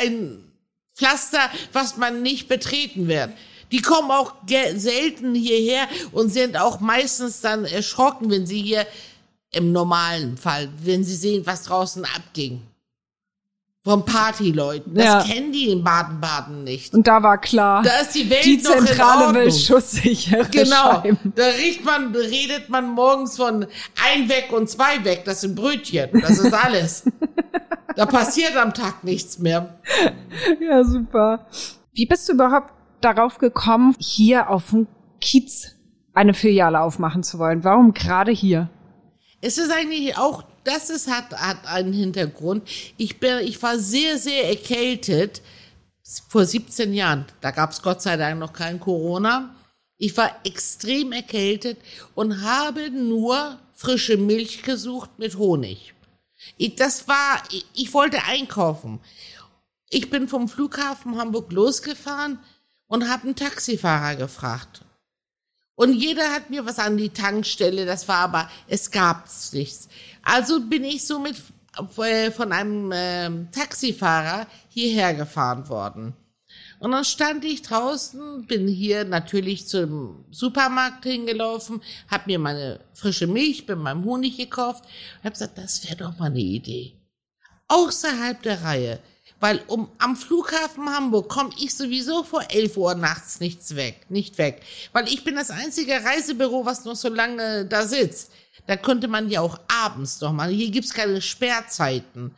[0.02, 0.52] ein
[0.96, 3.32] Pflaster, was man nicht betreten wird.
[3.72, 4.34] Die kommen auch
[4.76, 8.86] selten hierher und sind auch meistens dann erschrocken, wenn sie hier
[9.52, 12.62] im normalen Fall, wenn sie sehen, was draußen abging.
[13.84, 14.94] Von Partyleuten.
[14.94, 15.24] Das Ja.
[15.24, 16.94] kennen die in Baden-Baden nicht.
[16.94, 21.02] Und da war klar, Da ist die Welt die noch in Zentrale will schusssichere Genau.
[21.02, 21.34] Scheiben.
[21.36, 23.66] Da riecht man, redet man morgens von
[24.08, 25.24] ein weg und zwei weg.
[25.26, 26.10] Das sind Brötchen.
[26.22, 27.06] Das ist alles.
[27.96, 29.80] da passiert am Tag nichts mehr.
[30.60, 31.48] Ja, super.
[31.94, 34.86] Wie bist du überhaupt darauf gekommen, hier auf dem
[35.20, 35.76] Kiez
[36.14, 37.64] eine Filiale aufmachen zu wollen?
[37.64, 38.70] Warum gerade hier?
[39.42, 42.68] Es ist eigentlich auch, das ist, hat, hat einen Hintergrund.
[42.98, 45.42] Ich bin, ich war sehr, sehr erkältet
[46.30, 47.26] vor 17 Jahren.
[47.42, 49.56] Da gab es Gott sei Dank noch kein Corona.
[49.98, 51.78] Ich war extrem erkältet
[52.16, 55.94] und habe nur frische Milch gesucht mit Honig.
[56.58, 59.00] Ich, das war, ich, ich wollte einkaufen.
[59.90, 62.40] Ich bin vom Flughafen Hamburg losgefahren
[62.88, 64.84] und habe einen Taxifahrer gefragt.
[65.76, 69.88] Und jeder hat mir was an die Tankstelle, das war aber, es gab's nichts.
[70.24, 71.36] Also bin ich somit
[71.98, 76.14] äh, von einem ähm, Taxifahrer hierher gefahren worden.
[76.80, 83.28] Und dann stand ich draußen, bin hier natürlich zum Supermarkt hingelaufen, hab mir meine frische
[83.28, 86.96] Milch mit meinem Honig gekauft und hab gesagt, das wäre doch mal eine Idee.
[87.68, 89.00] Außerhalb der Reihe.
[89.40, 94.38] Weil um, am Flughafen Hamburg komme ich sowieso vor 11 Uhr nachts nichts weg, nicht
[94.38, 94.62] weg.
[94.92, 98.32] Weil ich bin das einzige Reisebüro, was noch so lange da sitzt.
[98.68, 100.50] Da könnte man ja auch abends noch mal.
[100.50, 102.36] Hier gibt's keine Sperrzeiten.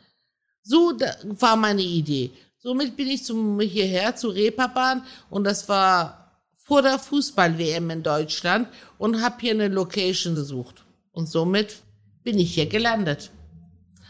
[0.62, 2.30] So da war meine Idee.
[2.58, 6.24] Somit bin ich zum, hierher zu Reeperbahn und das war
[6.54, 10.84] vor der Fußball-WM in Deutschland und habe hier eine Location gesucht.
[11.12, 11.82] Und somit
[12.22, 13.30] bin ich hier gelandet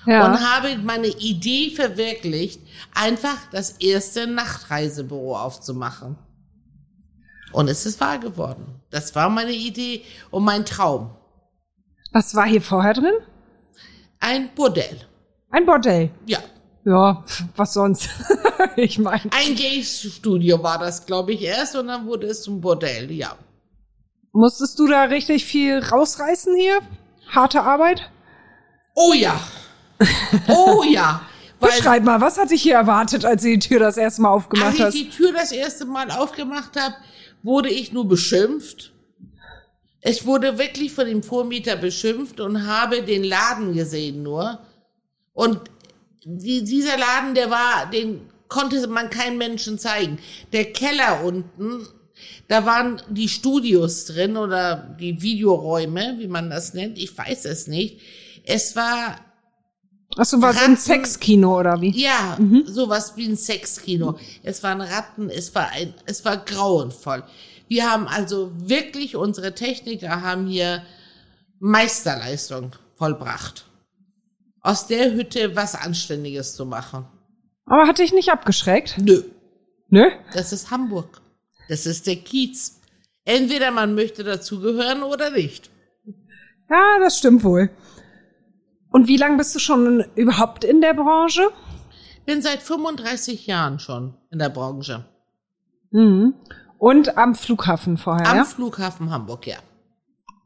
[0.06, 0.24] Ja.
[0.26, 2.60] und habe meine Idee verwirklicht,
[2.94, 6.16] einfach das erste Nachtreisebüro aufzumachen.
[7.52, 8.80] Und es ist wahr geworden.
[8.90, 11.10] Das war meine Idee und mein Traum.
[12.14, 13.14] Was war hier vorher drin?
[14.20, 15.00] Ein Bordell.
[15.50, 16.10] Ein Bordell.
[16.26, 16.38] Ja.
[16.84, 17.24] Ja,
[17.56, 18.08] was sonst?
[18.76, 19.32] ich meine.
[19.32, 23.36] Ein Gay-Studio war das, glaube ich, erst und dann wurde es zum Bordell, ja.
[24.32, 26.80] Musstest du da richtig viel rausreißen hier?
[27.28, 28.08] Harte Arbeit?
[28.94, 29.40] Oh ja.
[30.48, 31.20] Oh ja.
[31.60, 34.30] Weil Beschreib mal, was hat dich hier erwartet, als du die Tür das erste Mal
[34.30, 34.94] aufgemacht als ich hast?
[34.94, 36.94] die Tür das erste Mal aufgemacht habe,
[37.42, 38.93] wurde ich nur beschimpft.
[40.04, 44.58] Ich wurde wirklich von dem Vormieter beschimpft und habe den Laden gesehen nur.
[45.32, 45.60] Und
[46.24, 50.18] die, dieser Laden, der war, den konnte man keinem Menschen zeigen.
[50.52, 51.86] Der Keller unten,
[52.48, 56.98] da waren die Studios drin oder die Videoräume, wie man das nennt.
[56.98, 58.00] Ich weiß es nicht.
[58.44, 59.18] Es war
[60.16, 61.90] Ach so, war so ein Ratten- Sexkino oder wie?
[61.98, 64.18] ja, sowas wie ein Sexkino.
[64.42, 67.24] Es waren Ratten, es war ein, es war grauenvoll.
[67.68, 70.82] Wir haben also wirklich, unsere Techniker haben hier
[71.60, 73.66] Meisterleistung vollbracht.
[74.60, 77.06] Aus der Hütte was Anständiges zu machen.
[77.66, 78.96] Aber hat dich nicht abgeschreckt?
[78.98, 79.22] Nö,
[79.88, 80.04] Nö.
[80.32, 81.20] das ist Hamburg.
[81.68, 82.80] Das ist der Kiez.
[83.24, 85.70] Entweder man möchte dazugehören oder nicht.
[86.70, 87.70] Ja, das stimmt wohl.
[88.90, 91.48] Und wie lange bist du schon überhaupt in der Branche?
[92.26, 95.04] Bin seit 35 Jahren schon in der Branche.
[95.90, 96.34] Mhm.
[96.84, 98.44] Und am Flughafen vorher, Am ja?
[98.44, 99.56] Flughafen Hamburg, ja.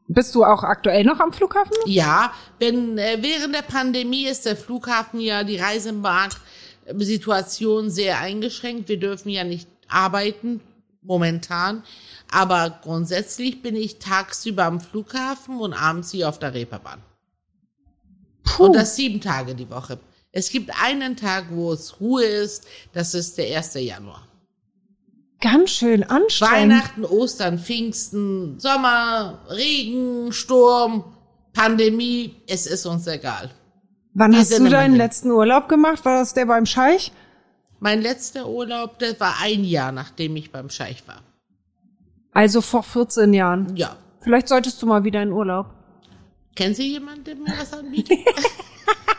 [0.07, 1.73] Bist du auch aktuell noch am Flughafen?
[1.85, 8.87] Ja, wenn äh, während der Pandemie ist der Flughafen ja die Reisemarkt-Situation sehr eingeschränkt.
[8.87, 10.61] Wir dürfen ja nicht arbeiten
[11.01, 11.83] momentan,
[12.31, 17.01] aber grundsätzlich bin ich tagsüber am Flughafen und abends hier auf der Reeperbahn.
[18.45, 18.67] Puh.
[18.67, 19.99] Und das sieben Tage die Woche.
[20.31, 22.65] Es gibt einen Tag, wo es Ruhe ist.
[22.93, 23.73] Das ist der 1.
[23.73, 24.28] Januar.
[25.41, 26.73] Ganz schön anstrengend.
[26.73, 31.05] Weihnachten, Ostern, Pfingsten, Sommer, Regen, Sturm,
[31.53, 32.35] Pandemie.
[32.47, 33.49] Es ist uns egal.
[34.13, 36.03] Wann wir hast du deinen letzten Urlaub gemacht?
[36.03, 37.13] War das der beim Scheich?
[37.79, 41.21] Mein letzter Urlaub, das war ein Jahr, nachdem ich beim Scheich war.
[42.33, 43.77] Also vor 14 Jahren.
[43.77, 43.95] Ja.
[44.21, 45.67] Vielleicht solltest du mal wieder in Urlaub.
[46.55, 48.19] Kennen Sie jemanden, der mir was anbietet?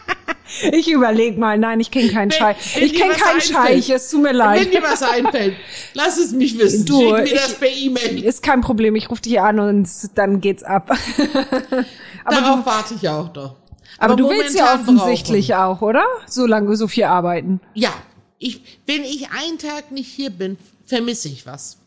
[0.72, 1.56] Ich überleg mal.
[1.58, 2.56] Nein, ich kenne keinen Scheich.
[2.74, 3.40] wenn Ich kenne keinen.
[3.40, 3.88] Scheich.
[3.90, 4.64] Es tut mir leid.
[4.64, 5.54] Wenn dir was einfällt,
[5.94, 6.84] lass es mich wissen.
[6.86, 8.24] Du, Schick mir ich- das per E-Mail.
[8.24, 8.96] Ist kein Problem.
[8.96, 10.90] Ich rufe dich an und dann geht's ab.
[12.24, 13.56] aber Darauf du, warte ich auch doch.
[13.98, 16.04] aber du willst ja offensichtlich brauchen- auch, oder?
[16.26, 17.60] Solange wir so viel arbeiten.
[17.74, 17.92] Ja,
[18.38, 21.78] ich, wenn ich einen Tag nicht hier bin, vermisse ich was.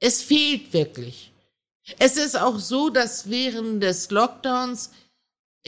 [0.00, 1.32] Es fehlt wirklich.
[1.98, 4.90] Es ist auch so, dass während des Lockdowns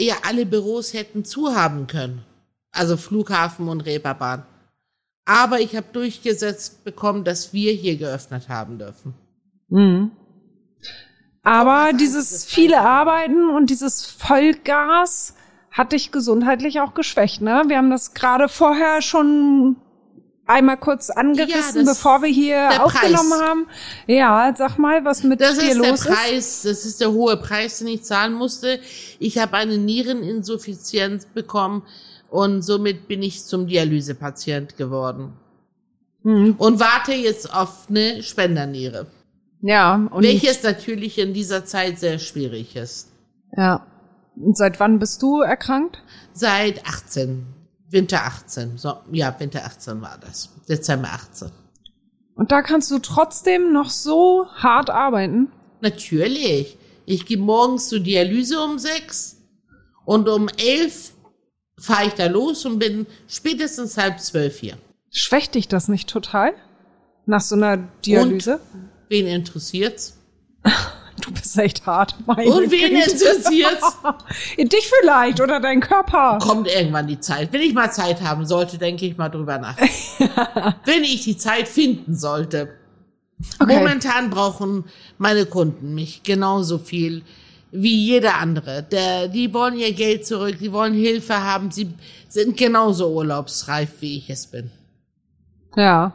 [0.04, 2.24] ja alle Büros hätten zuhaben können.
[2.72, 4.44] Also Flughafen und Reeperbahn.
[5.24, 9.14] Aber ich habe durchgesetzt bekommen, dass wir hier geöffnet haben dürfen.
[9.68, 10.10] Mhm.
[11.42, 12.80] Aber dieses viele.
[12.80, 15.34] Arbeiten und dieses Vollgas
[15.70, 17.62] hat dich gesundheitlich auch geschwächt, ne?
[17.68, 19.76] Wir haben das gerade vorher schon
[20.50, 23.40] einmal kurz angerissen, das- bevor wir hier der aufgenommen Preis.
[23.42, 23.66] haben.
[24.06, 26.06] Ja, sag mal, was mit Das dir ist der los ist.
[26.08, 28.78] Preis, das ist der hohe Preis, den ich zahlen musste.
[29.18, 31.82] Ich habe eine Niereninsuffizienz bekommen
[32.30, 35.32] und somit bin ich zum Dialysepatient geworden.
[36.22, 36.54] Mhm.
[36.58, 39.06] Und warte jetzt auf eine Spenderniere.
[39.62, 43.08] Ja, und welches natürlich in dieser Zeit sehr schwierig ist.
[43.56, 43.86] ja.
[44.36, 45.98] Und seit wann bist du erkrankt?
[46.32, 47.44] Seit 18,
[47.90, 51.50] Winter 18, so, ja, Winter 18 war das, Dezember 18.
[52.36, 55.50] Und da kannst du trotzdem noch so hart arbeiten.
[55.80, 56.78] Natürlich.
[57.04, 59.36] Ich gehe morgens zur Dialyse um sechs
[60.04, 61.12] und um elf
[61.78, 64.76] fahre ich da los und bin spätestens halb zwölf hier.
[65.10, 66.54] Schwächt dich das nicht total?
[67.26, 68.60] Nach so einer Dialyse?
[69.08, 70.18] Wen interessiert's?
[71.20, 72.16] Du bist echt hart.
[72.26, 73.98] Meine Und wen interessiert's?
[74.58, 76.38] Dich vielleicht oder dein Körper.
[76.40, 77.52] Kommt irgendwann die Zeit.
[77.52, 79.76] Wenn ich mal Zeit haben sollte, denke ich mal drüber nach.
[80.84, 82.70] Wenn ich die Zeit finden sollte.
[83.58, 83.76] Okay.
[83.76, 84.84] Momentan brauchen
[85.18, 87.22] meine Kunden mich genauso viel
[87.72, 88.82] wie jeder andere.
[88.82, 91.94] Der, die wollen ihr Geld zurück, die wollen Hilfe haben, sie
[92.28, 94.70] sind genauso urlaubsreif, wie ich es bin.
[95.76, 96.12] Ja.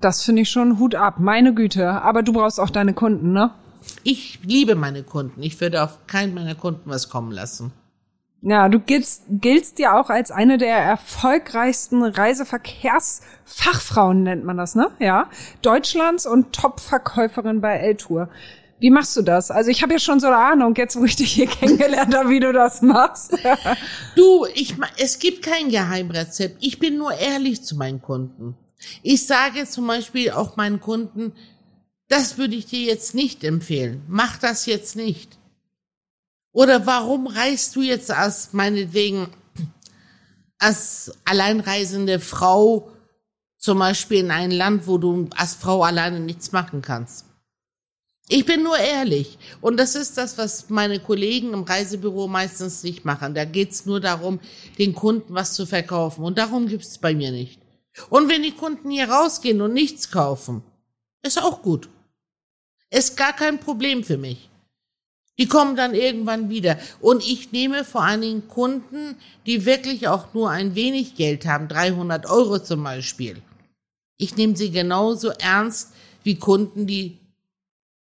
[0.00, 1.16] Das finde ich schon Hut ab.
[1.18, 1.90] Meine Güte.
[1.90, 3.50] Aber du brauchst auch deine Kunden, ne?
[4.02, 5.42] Ich liebe meine Kunden.
[5.42, 7.72] Ich würde auf keinen meiner Kunden was kommen lassen.
[8.40, 14.92] Ja, du giltst, giltst ja auch als eine der erfolgreichsten Reiseverkehrsfachfrauen, nennt man das, ne?
[15.00, 15.28] Ja.
[15.60, 18.28] Deutschlands und Top-Verkäuferin bei L-Tour.
[18.80, 19.50] Wie machst du das?
[19.50, 22.30] Also ich habe ja schon so eine Ahnung, jetzt wo ich dich hier kennengelernt habe,
[22.30, 23.36] wie du das machst.
[24.14, 26.58] Du, ich, es gibt kein Geheimrezept.
[26.60, 28.56] Ich bin nur ehrlich zu meinen Kunden.
[29.02, 31.32] Ich sage zum Beispiel auch meinen Kunden,
[32.08, 34.02] das würde ich dir jetzt nicht empfehlen.
[34.08, 35.38] Mach das jetzt nicht.
[36.52, 39.28] Oder warum reist du jetzt als meinetwegen
[40.58, 42.90] als alleinreisende Frau
[43.58, 47.26] zum Beispiel in ein Land, wo du als Frau alleine nichts machen kannst?
[48.30, 49.38] Ich bin nur ehrlich.
[49.60, 53.34] Und das ist das, was meine Kollegen im Reisebüro meistens nicht machen.
[53.34, 54.40] Da geht's nur darum,
[54.78, 56.24] den Kunden was zu verkaufen.
[56.24, 57.60] Und darum gibt's bei mir nicht.
[58.10, 60.62] Und wenn die Kunden hier rausgehen und nichts kaufen,
[61.22, 61.88] ist auch gut.
[62.90, 64.48] Ist gar kein Problem für mich.
[65.38, 66.78] Die kommen dann irgendwann wieder.
[67.00, 71.68] Und ich nehme vor allen Dingen Kunden, die wirklich auch nur ein wenig Geld haben,
[71.68, 73.40] 300 Euro zum Beispiel.
[74.16, 75.92] Ich nehme sie genauso ernst
[76.24, 77.18] wie Kunden, die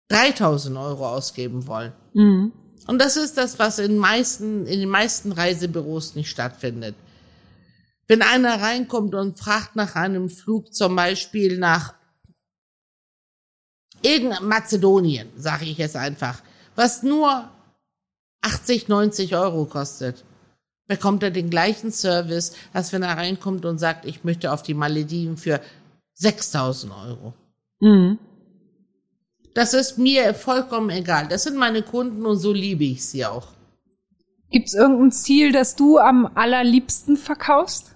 [0.09, 1.93] 3000 Euro ausgeben wollen.
[2.13, 2.51] Mhm.
[2.87, 6.95] Und das ist das, was in, meisten, in den meisten Reisebüros nicht stattfindet.
[8.07, 11.93] Wenn einer reinkommt und fragt nach einem Flug zum Beispiel nach
[14.01, 16.41] irgendeinem Mazedonien, sage ich jetzt einfach,
[16.75, 17.49] was nur
[18.41, 20.23] 80, 90 Euro kostet,
[20.87, 24.73] bekommt er den gleichen Service, als wenn er reinkommt und sagt, ich möchte auf die
[24.73, 25.61] Malediven für
[26.15, 27.33] 6000 Euro.
[27.79, 28.19] Mhm.
[29.53, 31.27] Das ist mir vollkommen egal.
[31.27, 33.47] Das sind meine Kunden und so liebe ich sie auch.
[34.49, 37.95] Gibt es irgendein Ziel, das du am allerliebsten verkaufst?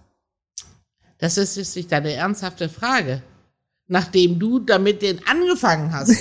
[1.18, 3.22] Das ist jetzt nicht deine ernsthafte Frage.
[3.88, 6.17] Nachdem du damit den angefangen hast.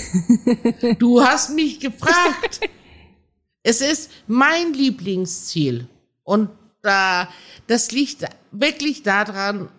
[0.98, 2.60] du hast mich gefragt.
[3.62, 5.88] Es ist mein Lieblingsziel.
[6.22, 6.50] Und
[6.82, 7.28] da,
[7.66, 9.70] das liegt wirklich daran,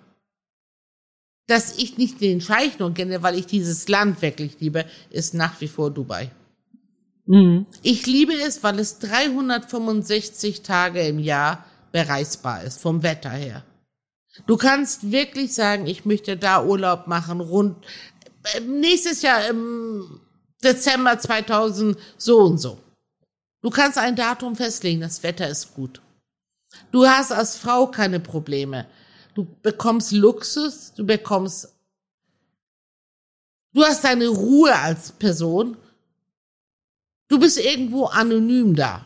[1.48, 5.62] dass ich nicht den Scheich nur kenne, weil ich dieses Land wirklich liebe, ist nach
[5.62, 6.32] wie vor Dubai.
[7.28, 7.66] Mhm.
[7.84, 13.64] Ich liebe es, weil es 365 Tage im Jahr bereisbar ist, vom Wetter her.
[14.46, 17.86] Du kannst wirklich sagen, ich möchte da Urlaub machen, rund,
[18.54, 20.20] äh, nächstes Jahr im
[20.64, 22.78] Dezember 2000 so und so.
[23.62, 26.02] Du kannst ein Datum festlegen, das Wetter ist gut.
[26.92, 28.88] Du hast als Frau keine Probleme.
[29.34, 31.74] Du bekommst Luxus, du bekommst,
[33.74, 35.78] du hast deine Ruhe als Person.
[37.28, 39.06] Du bist irgendwo anonym da.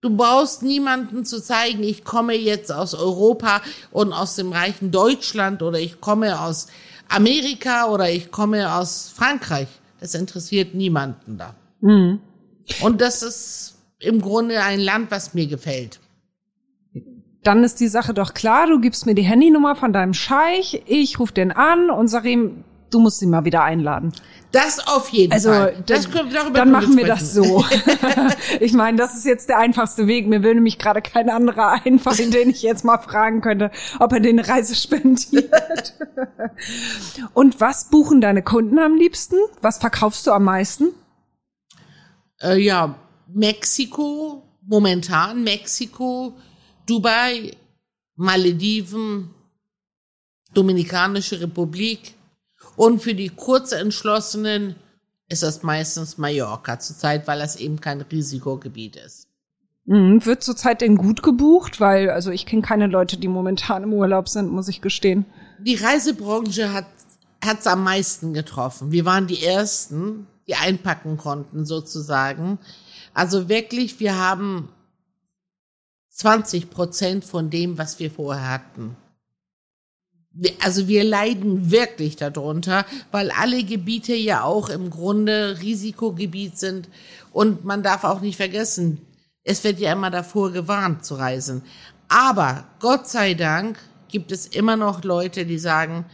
[0.00, 3.60] Du brauchst niemanden zu zeigen, ich komme jetzt aus Europa
[3.90, 6.68] und aus dem reichen Deutschland oder ich komme aus
[7.08, 9.68] Amerika oder ich komme aus Frankreich.
[10.00, 11.54] Das interessiert niemanden da.
[11.80, 12.20] Mhm.
[12.80, 16.00] Und das ist im Grunde ein Land, was mir gefällt
[17.42, 21.18] dann ist die Sache doch klar, du gibst mir die Handynummer von deinem Scheich, ich
[21.18, 24.12] rufe den an und sag ihm, du musst ihn mal wieder einladen.
[24.52, 25.82] Das auf jeden also, Fall.
[25.86, 27.64] Das, können, darüber dann machen wir das so.
[28.60, 30.26] ich meine, das ist jetzt der einfachste Weg.
[30.26, 34.20] Mir will nämlich gerade kein anderer einfallen, den ich jetzt mal fragen könnte, ob er
[34.20, 35.94] den Reise spendiert.
[37.32, 39.36] und was buchen deine Kunden am liebsten?
[39.62, 40.88] Was verkaufst du am meisten?
[42.42, 42.96] Äh, ja,
[43.28, 46.34] Mexiko, momentan Mexiko,
[46.86, 47.52] Dubai,
[48.16, 49.30] Malediven,
[50.52, 52.14] Dominikanische Republik
[52.80, 54.74] und für die Kurzentschlossenen
[55.28, 59.28] ist das meistens Mallorca zurzeit, weil das eben kein Risikogebiet ist.
[59.84, 61.78] Mhm, wird zurzeit denn gut gebucht?
[61.78, 65.26] Weil, also ich kenne keine Leute, die momentan im Urlaub sind, muss ich gestehen.
[65.58, 66.86] Die Reisebranche hat
[67.44, 68.92] es am meisten getroffen.
[68.92, 72.58] Wir waren die Ersten, die einpacken konnten sozusagen.
[73.12, 74.70] Also wirklich, wir haben
[76.08, 78.96] 20 Prozent von dem, was wir vorher hatten.
[80.60, 86.88] Also wir leiden wirklich darunter, weil alle Gebiete ja auch im Grunde Risikogebiet sind.
[87.32, 89.00] Und man darf auch nicht vergessen,
[89.42, 91.62] es wird ja immer davor gewarnt zu reisen.
[92.08, 96.04] Aber Gott sei Dank gibt es immer noch Leute, die sagen,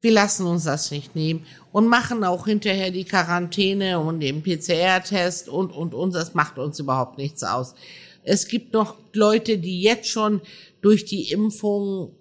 [0.00, 5.48] wir lassen uns das nicht nehmen und machen auch hinterher die Quarantäne und den PCR-Test
[5.48, 7.74] und, und, und, das macht uns überhaupt nichts aus.
[8.22, 10.40] Es gibt noch Leute, die jetzt schon
[10.82, 12.12] durch die Impfung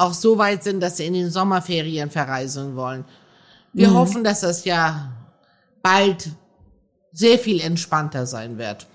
[0.00, 3.04] auch so weit sind, dass sie in den Sommerferien verreisen wollen.
[3.72, 3.94] Wir mhm.
[3.94, 5.12] hoffen, dass das ja
[5.82, 6.30] bald
[7.12, 8.86] sehr viel entspannter sein wird.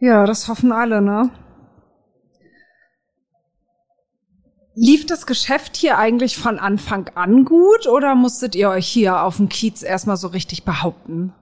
[0.00, 1.30] Ja, das hoffen alle, ne?
[4.76, 9.36] Lief das Geschäft hier eigentlich von Anfang an gut oder musstet ihr euch hier auf
[9.36, 11.32] dem Kiez erstmal so richtig behaupten?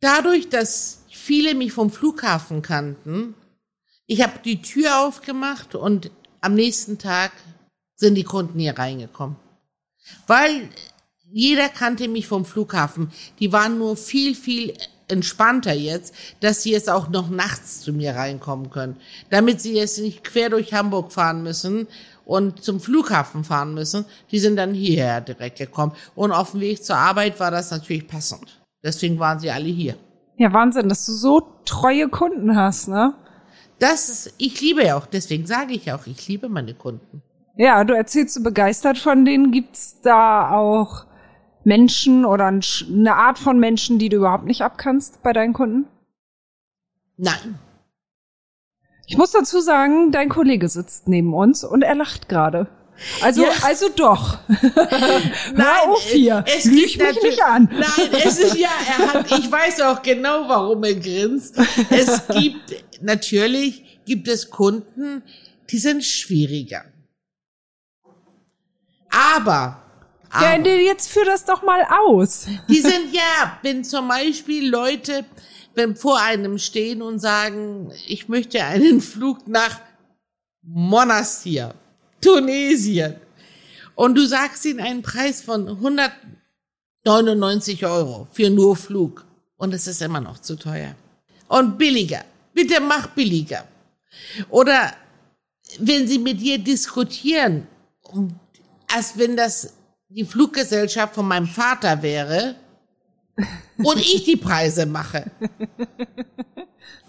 [0.00, 3.34] Dadurch, dass viele mich vom Flughafen kannten.
[4.10, 7.30] Ich habe die Tür aufgemacht und am nächsten Tag
[7.94, 9.36] sind die Kunden hier reingekommen.
[10.26, 10.68] Weil
[11.30, 13.12] jeder kannte mich vom Flughafen.
[13.38, 14.74] Die waren nur viel, viel
[15.06, 18.96] entspannter jetzt, dass sie jetzt auch noch nachts zu mir reinkommen können.
[19.30, 21.86] Damit sie jetzt nicht quer durch Hamburg fahren müssen
[22.24, 24.06] und zum Flughafen fahren müssen.
[24.32, 25.92] Die sind dann hierher direkt gekommen.
[26.16, 28.60] Und auf dem Weg zur Arbeit war das natürlich passend.
[28.82, 29.94] Deswegen waren sie alle hier.
[30.36, 33.14] Ja, Wahnsinn, dass du so treue Kunden hast, ne?
[33.80, 37.22] Das, ich liebe ja auch, deswegen sage ich auch, ich liebe meine Kunden.
[37.56, 39.52] Ja, du erzählst so begeistert von denen.
[39.52, 41.06] Gibt's da auch
[41.64, 45.86] Menschen oder eine Art von Menschen, die du überhaupt nicht abkannst bei deinen Kunden?
[47.16, 47.58] Nein.
[49.06, 52.68] Ich muss dazu sagen, dein Kollege sitzt neben uns und er lacht gerade.
[53.20, 53.50] Also, ja.
[53.62, 54.38] also doch.
[54.48, 56.44] Nein, auf hier.
[56.46, 57.68] Es Lüg mich nicht an.
[57.72, 61.56] Nein, es ist ja, er hat, ich weiß auch genau, warum er grinst.
[61.90, 65.22] Es gibt, natürlich gibt es Kunden,
[65.70, 66.84] die sind schwieriger.
[69.10, 69.82] Aber,
[70.30, 72.46] aber ja, jetzt führ das doch mal aus.
[72.68, 75.24] Die sind ja, wenn zum Beispiel Leute
[75.74, 79.80] wenn vor einem stehen und sagen, ich möchte einen Flug nach
[80.62, 81.74] Monastir
[82.20, 83.16] Tunesien.
[83.94, 89.24] Und du sagst ihnen einen Preis von 199 Euro für nur Flug
[89.56, 90.94] Und es ist immer noch zu teuer.
[91.48, 92.24] Und billiger.
[92.54, 93.66] Bitte mach billiger.
[94.48, 94.94] Oder
[95.78, 97.66] wenn sie mit dir diskutieren,
[98.88, 99.74] als wenn das
[100.08, 102.56] die Fluggesellschaft von meinem Vater wäre
[103.76, 105.30] und ich die Preise mache.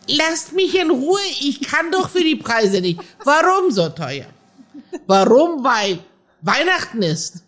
[0.07, 2.99] Lasst mich in Ruhe, ich kann doch für die Preise nicht.
[3.24, 4.28] Warum so teuer?
[5.08, 5.64] Warum?
[5.64, 6.00] Weil
[6.42, 7.44] Weihnachten ist,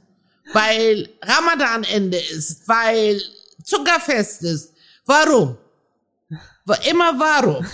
[0.54, 3.22] weil Ramadan-Ende ist, weil
[3.64, 4.74] Zuckerfest ist.
[5.06, 5.58] Warum?
[6.90, 7.66] Immer warum?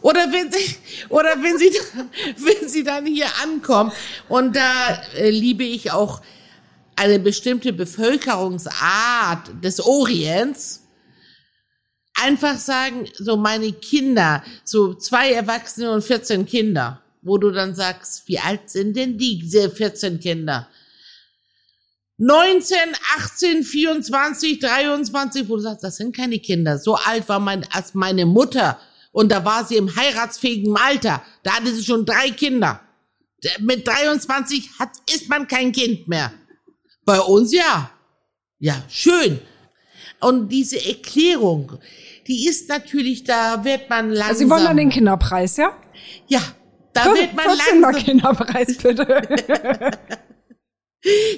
[0.00, 0.76] Oder wenn sie,
[1.08, 1.70] oder wenn sie,
[2.36, 3.92] wenn sie dann hier ankommen.
[4.28, 6.22] Und da äh, liebe ich auch
[6.96, 10.84] eine bestimmte Bevölkerungsart des Orients.
[12.14, 18.26] Einfach sagen, so meine Kinder, so zwei Erwachsene und 14 Kinder, wo du dann sagst,
[18.26, 20.68] wie alt sind denn diese 14 Kinder?
[22.16, 22.76] 19,
[23.16, 26.78] 18, 24, 23, wo du sagst, das sind keine Kinder.
[26.78, 28.80] So alt war mein, als meine Mutter
[29.12, 31.22] und da war sie im heiratsfähigen Alter.
[31.44, 32.80] Da hatte sie schon drei Kinder.
[33.60, 36.32] Mit 23 hat, ist man kein Kind mehr.
[37.04, 37.90] Bei uns ja.
[38.58, 39.38] Ja, schön.
[40.20, 41.78] Und diese Erklärung,
[42.26, 44.28] die ist natürlich, da wird man langsam.
[44.28, 45.76] Also Sie wollen dann den Kinderpreis, ja?
[46.26, 46.42] Ja,
[47.04, 48.04] da wird man langsam.
[48.04, 49.04] Kinderpreis, bitte.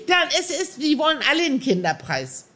[0.06, 2.46] dann, es ist, die wollen alle einen Kinderpreis.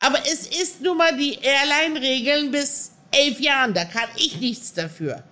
[0.00, 5.24] Aber es ist nun mal die Airline-Regeln bis elf Jahren, da kann ich nichts dafür.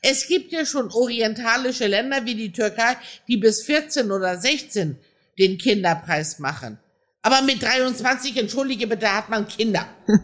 [0.00, 2.96] Es gibt ja schon orientalische Länder wie die Türkei,
[3.28, 4.98] die bis 14 oder 16
[5.38, 6.78] den Kinderpreis machen.
[7.26, 9.86] Aber mit 23, entschuldige bitte, hat man Kinder.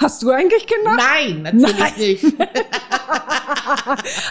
[0.00, 0.96] Hast du eigentlich Kinder?
[0.96, 1.92] Nein, natürlich Nein.
[1.96, 2.24] nicht.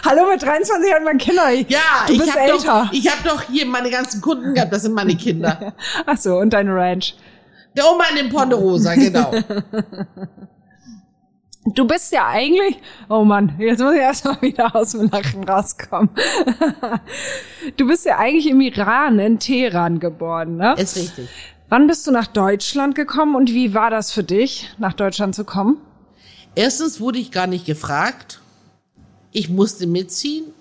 [0.04, 1.48] Hallo, mit 23 hat man Kinder.
[1.48, 2.84] Ja, du bist ich habe älter.
[2.84, 5.72] Doch, ich habe doch hier meine ganzen Kunden gehabt, das sind meine Kinder.
[6.06, 7.14] Ach so, und deine Ranch.
[7.74, 9.32] Der Oma in Ponderosa, genau.
[11.64, 12.76] Du bist ja eigentlich,
[13.08, 16.10] oh Mann, jetzt muss ich erstmal wieder aus dem Lachen rauskommen.
[17.78, 20.74] Du bist ja eigentlich im Iran, in Teheran geboren, ne?
[20.76, 21.30] Ist richtig.
[21.72, 25.46] Wann bist du nach Deutschland gekommen und wie war das für dich, nach Deutschland zu
[25.46, 25.78] kommen?
[26.54, 28.42] Erstens wurde ich gar nicht gefragt.
[29.30, 30.52] Ich musste mitziehen.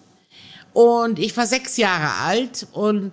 [0.72, 3.12] Und ich war sechs Jahre alt und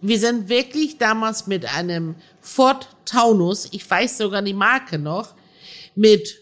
[0.00, 5.34] wir sind wirklich damals mit einem Ford Taunus, ich weiß sogar die Marke noch,
[5.94, 6.34] mit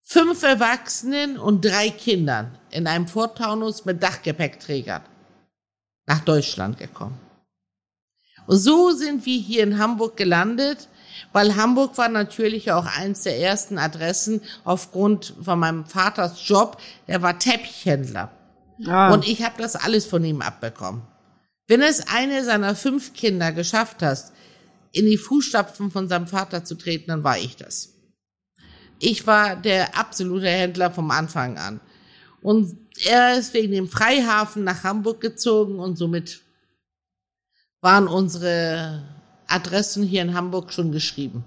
[0.00, 5.02] fünf Erwachsenen und drei Kindern in einem Ford Taunus mit Dachgepäckträgern
[6.06, 7.23] nach Deutschland gekommen.
[8.46, 10.88] Und so sind wir hier in Hamburg gelandet,
[11.32, 16.80] weil Hamburg war natürlich auch eins der ersten Adressen aufgrund von meinem Vaters Job.
[17.06, 18.30] Er war Teppichhändler.
[18.86, 19.12] Ah.
[19.12, 21.02] Und ich habe das alles von ihm abbekommen.
[21.66, 24.32] Wenn es eine seiner fünf Kinder geschafft hat,
[24.92, 27.94] in die Fußstapfen von seinem Vater zu treten, dann war ich das.
[29.00, 31.80] Ich war der absolute Händler vom Anfang an.
[32.42, 36.43] Und er ist wegen dem Freihafen nach Hamburg gezogen und somit
[37.84, 39.02] waren unsere
[39.46, 41.44] Adressen hier in Hamburg schon geschrieben.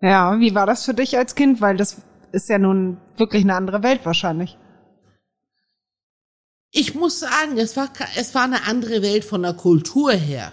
[0.00, 1.60] Ja, wie war das für dich als Kind?
[1.60, 1.98] Weil das
[2.32, 4.56] ist ja nun wirklich eine andere Welt wahrscheinlich.
[6.70, 10.52] Ich muss sagen, es war, es war eine andere Welt von der Kultur her.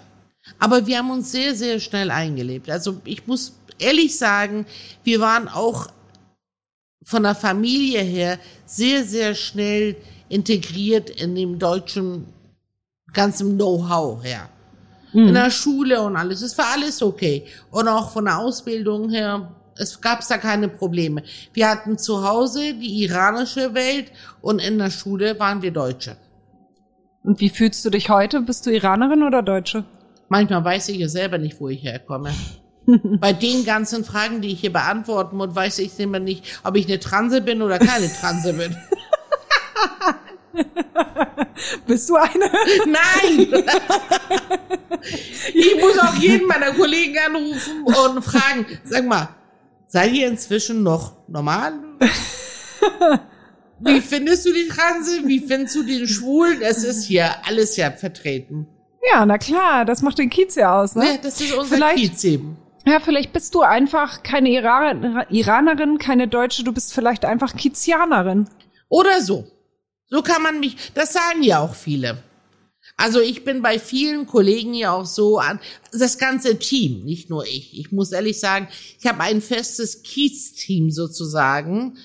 [0.58, 2.68] Aber wir haben uns sehr, sehr schnell eingelebt.
[2.68, 4.66] Also ich muss ehrlich sagen,
[5.02, 5.88] wir waren auch
[7.02, 9.96] von der Familie her sehr, sehr schnell
[10.28, 12.26] integriert in dem deutschen
[13.14, 14.50] ganzen Know-how her.
[15.12, 15.28] Mhm.
[15.28, 16.42] In der Schule und alles.
[16.42, 17.46] Es war alles okay.
[17.70, 21.22] Und auch von der Ausbildung her, es gab da keine Probleme.
[21.52, 26.16] Wir hatten zu Hause die iranische Welt und in der Schule waren wir Deutsche.
[27.22, 28.40] Und wie fühlst du dich heute?
[28.40, 29.84] Bist du Iranerin oder Deutsche?
[30.28, 32.32] Manchmal weiß ich ja selber nicht, wo ich herkomme.
[33.20, 36.86] Bei den ganzen Fragen, die ich hier beantworten muss, weiß ich immer nicht, ob ich
[36.86, 38.76] eine Transe bin oder keine Transe bin.
[41.86, 42.50] Bist du eine?
[42.86, 43.64] Nein!
[45.54, 49.28] ich muss auch jeden meiner Kollegen anrufen und fragen, sag mal,
[49.86, 51.74] seid ihr inzwischen noch normal?
[53.80, 55.20] Wie findest du die Transe?
[55.26, 56.62] Wie findest du den Schwulen?
[56.62, 58.66] Es ist hier alles ja vertreten.
[59.12, 61.06] Ja, na klar, das macht den Kiez ja aus, ne?
[61.06, 62.56] Ja, das ist unser Vielleicht, Kiez eben.
[62.86, 64.92] Ja, vielleicht bist du einfach keine Ira
[65.28, 68.48] Iranerin, keine Deutsche, du bist vielleicht einfach Kizianerin.
[68.88, 69.44] Oder so.
[70.08, 72.18] So kann man mich, das sagen ja auch viele.
[72.96, 75.58] Also ich bin bei vielen Kollegen ja auch so an,
[75.92, 77.78] das ganze Team, nicht nur ich.
[77.78, 81.98] Ich muss ehrlich sagen, ich habe ein festes Kiez-Team sozusagen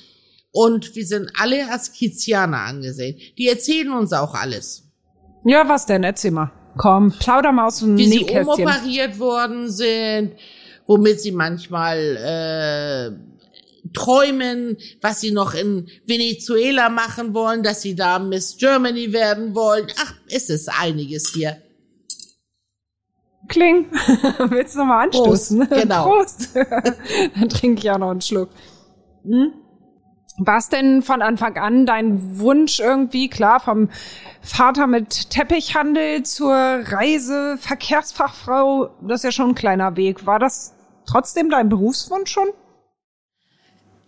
[0.51, 3.17] und wir sind alle als Kizianer angesehen.
[3.37, 4.83] Die erzählen uns auch alles.
[5.45, 6.03] Ja, was denn?
[6.03, 6.51] Erzähl mal.
[6.77, 10.33] Komm, plauder mal aus dem Wie sie umoperiert worden sind,
[10.87, 13.30] womit sie manchmal äh,
[13.93, 19.87] träumen, was sie noch in Venezuela machen wollen, dass sie da Miss Germany werden wollen.
[20.01, 21.57] Ach, ist es einiges hier.
[23.47, 23.87] Kling.
[24.49, 25.67] Willst du nochmal anstoßen?
[25.67, 26.03] Prost, genau.
[26.05, 26.55] Prost.
[27.35, 28.49] Dann trinke ich auch noch einen Schluck.
[29.23, 29.53] Hm?
[30.37, 33.89] War es denn von Anfang an dein Wunsch irgendwie, klar, vom
[34.41, 40.25] Vater mit Teppichhandel zur Reise, Verkehrsfachfrau, das ist ja schon ein kleiner Weg.
[40.25, 40.73] War das
[41.05, 42.47] trotzdem dein Berufswunsch schon?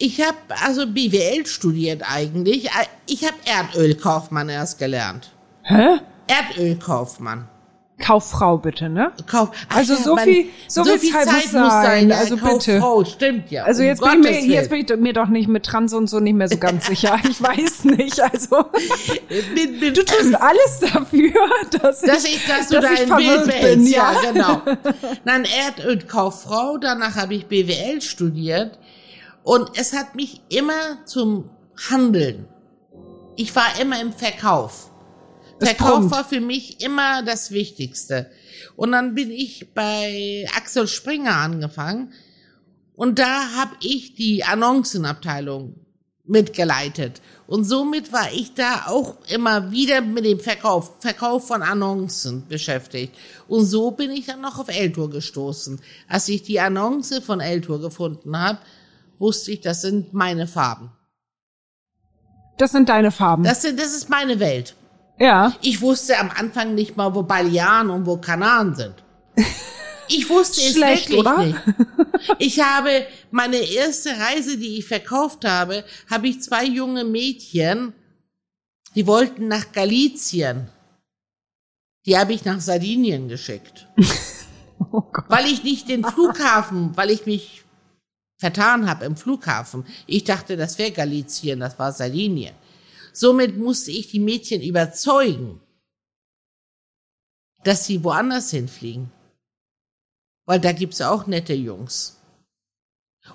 [0.06, 2.70] Ich habe also BWL studiert eigentlich.
[3.08, 5.32] Ich habe Erdölkaufmann erst gelernt.
[5.62, 6.00] Hä?
[6.28, 7.48] Erdölkaufmann.
[8.00, 9.14] Kauffrau bitte, ne?
[9.28, 9.52] Kauf.
[9.70, 12.80] Also so viel- so viel Zeit muss sein, ja, also bitte.
[12.80, 13.64] Kauffrau, stimmt ja.
[13.64, 15.94] Also um jetzt, bin ich, mir, Gottes jetzt bin ich mir doch nicht mit Trans
[15.94, 17.18] und so nicht mehr so ganz sicher.
[17.30, 18.20] Ich weiß nicht.
[18.20, 18.66] Also
[19.56, 21.32] Bin- bin- du tust alles dafür,
[21.82, 23.88] dass, dass ich, ich, dass du dass ich dein verwirrt Bild bin.
[23.88, 24.32] Ja, ja.
[24.34, 24.62] genau.
[25.24, 28.78] Nein, Erdölkauffrau, danach habe ich BWL studiert
[29.44, 31.50] und es hat mich immer zum
[31.90, 32.48] Handeln.
[33.36, 34.92] Ich war immer im Verkauf.
[35.60, 36.12] Es Verkauf brummt.
[36.12, 38.30] war für mich immer das Wichtigste.
[38.76, 42.14] Und dann bin ich bei Axel Springer angefangen
[42.96, 45.76] und da habe ich die Annoncenabteilung
[46.26, 47.22] mitgeleitet.
[47.48, 53.14] Und somit war ich da auch immer wieder mit dem Verkauf, Verkauf von Annoncen beschäftigt.
[53.48, 55.82] Und so bin ich dann noch auf Eltour gestoßen.
[56.08, 58.60] Als ich die Annonce von Eltour gefunden habe,
[59.24, 60.92] wusste ich, das sind meine Farben.
[62.58, 63.44] das sind deine Farben.
[63.44, 64.76] Das, sind, das ist meine Welt.
[65.18, 65.54] ja.
[65.62, 68.96] Ich wusste am Anfang nicht mal, wo Balearen und wo Kanaren sind.
[70.10, 71.38] Ich wusste es Schlecht, wirklich oder?
[71.46, 71.58] nicht.
[72.38, 77.94] Ich habe meine erste Reise, die ich verkauft habe, habe ich zwei junge Mädchen,
[78.96, 80.68] die wollten nach Galizien.
[82.06, 83.88] Die habe ich nach Sardinien geschickt.
[84.92, 85.26] Oh Gott.
[85.30, 87.63] Weil ich nicht den Flughafen, weil ich mich
[88.44, 89.86] vertan habe im Flughafen.
[90.06, 92.54] Ich dachte, das wäre Galizien, das war Sardinien.
[93.14, 95.62] Somit musste ich die Mädchen überzeugen,
[97.64, 99.10] dass sie woanders hinfliegen.
[100.46, 102.18] Weil da gibt's auch nette Jungs.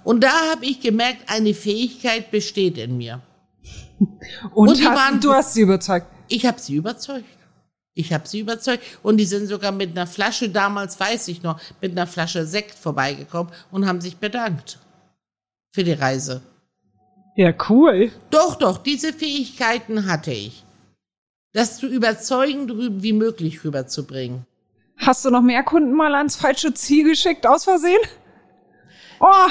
[0.04, 3.22] Und da habe ich gemerkt, eine Fähigkeit besteht in mir.
[4.52, 6.06] Und, Und die hast, waren- du hast sie überzeugt.
[6.28, 7.24] Ich habe sie überzeugt.
[7.94, 8.84] Ich habe sie überzeugt.
[9.02, 12.74] Und die sind sogar mit einer Flasche, damals weiß ich noch, mit einer Flasche Sekt
[12.74, 14.78] vorbeigekommen und haben sich bedankt
[15.78, 16.42] für die Reise.
[17.36, 18.10] Ja, cool.
[18.30, 20.64] Doch, doch, diese Fähigkeiten hatte ich.
[21.52, 24.44] Das zu überzeugen, drüben wie möglich rüberzubringen.
[24.96, 28.00] Hast du noch mehr Kunden mal ans falsche Ziel geschickt, aus Versehen?
[29.20, 29.46] Oh,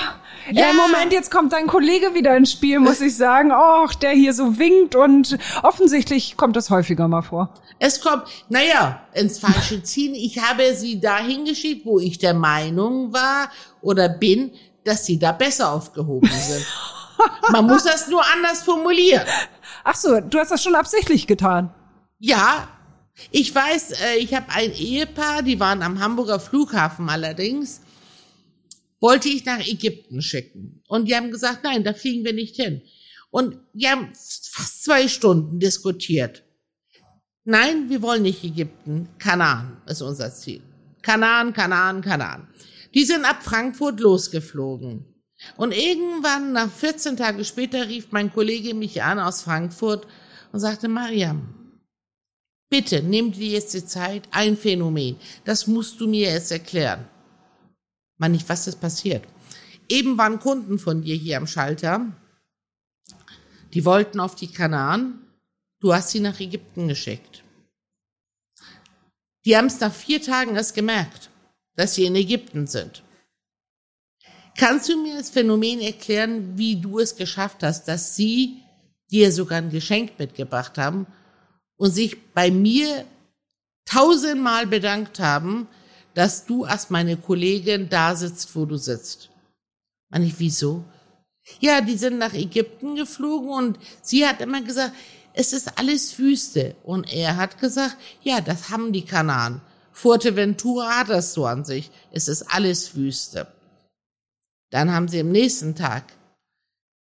[0.52, 0.70] ja.
[0.70, 3.54] Im Moment, jetzt kommt dein Kollege wieder ins Spiel, muss ich sagen.
[3.54, 7.54] Och, der hier so winkt und offensichtlich kommt das häufiger mal vor.
[7.80, 10.14] Es kommt, naja, ins falsche Ziehen.
[10.14, 13.50] Ich habe sie dahin geschickt, wo ich der Meinung war
[13.82, 14.52] oder bin,
[14.88, 16.66] dass sie da besser aufgehoben sind.
[17.52, 19.26] Man muss das nur anders formulieren.
[19.84, 21.74] Ach so, du hast das schon absichtlich getan.
[22.20, 22.68] Ja,
[23.32, 27.82] ich weiß, äh, ich habe ein Ehepaar, die waren am Hamburger Flughafen allerdings,
[29.00, 30.84] wollte ich nach Ägypten schicken.
[30.88, 32.82] Und die haben gesagt, nein, da fliegen wir nicht hin.
[33.30, 36.44] Und die haben fast zwei Stunden diskutiert.
[37.44, 39.10] Nein, wir wollen nicht Ägypten.
[39.20, 40.62] Kanaan ist unser Ziel.
[41.02, 42.48] Kanaan, Kanaan, Kanaan.
[42.98, 45.06] Die sind ab Frankfurt losgeflogen.
[45.56, 50.08] Und irgendwann, nach 14 Tage später, rief mein Kollege mich an aus Frankfurt
[50.52, 51.54] und sagte, Mariam,
[52.72, 55.18] bitte nimm dir jetzt die Zeit, ein Phänomen.
[55.46, 57.08] Das musst du mir jetzt erklären.
[58.18, 59.28] Man nicht, was ist passiert.
[59.88, 62.12] Eben waren Kunden von dir hier am Schalter.
[63.76, 65.22] Die wollten auf die Kanaren.
[65.82, 67.44] Du hast sie nach Ägypten geschickt.
[69.46, 71.27] Die haben es nach vier Tagen erst gemerkt,
[71.78, 73.04] dass sie in Ägypten sind.
[74.58, 78.58] Kannst du mir das Phänomen erklären, wie du es geschafft hast, dass sie
[79.12, 81.06] dir sogar ein Geschenk mitgebracht haben
[81.78, 83.06] und sich bei mir
[83.86, 85.68] tausendmal bedankt haben,
[86.14, 89.30] dass du als meine Kollegin da sitzt, wo du sitzt?
[90.10, 90.84] Man ich, wieso?
[91.60, 94.94] Ja, die sind nach Ägypten geflogen und sie hat immer gesagt,
[95.34, 96.76] es ist alles Wüste.
[96.84, 99.62] Und er hat gesagt, ja, das haben die Kanaren.
[99.98, 101.90] Fuerteventura hat das so an sich.
[102.12, 103.48] Es ist alles Wüste.
[104.70, 106.04] Dann haben sie am nächsten Tag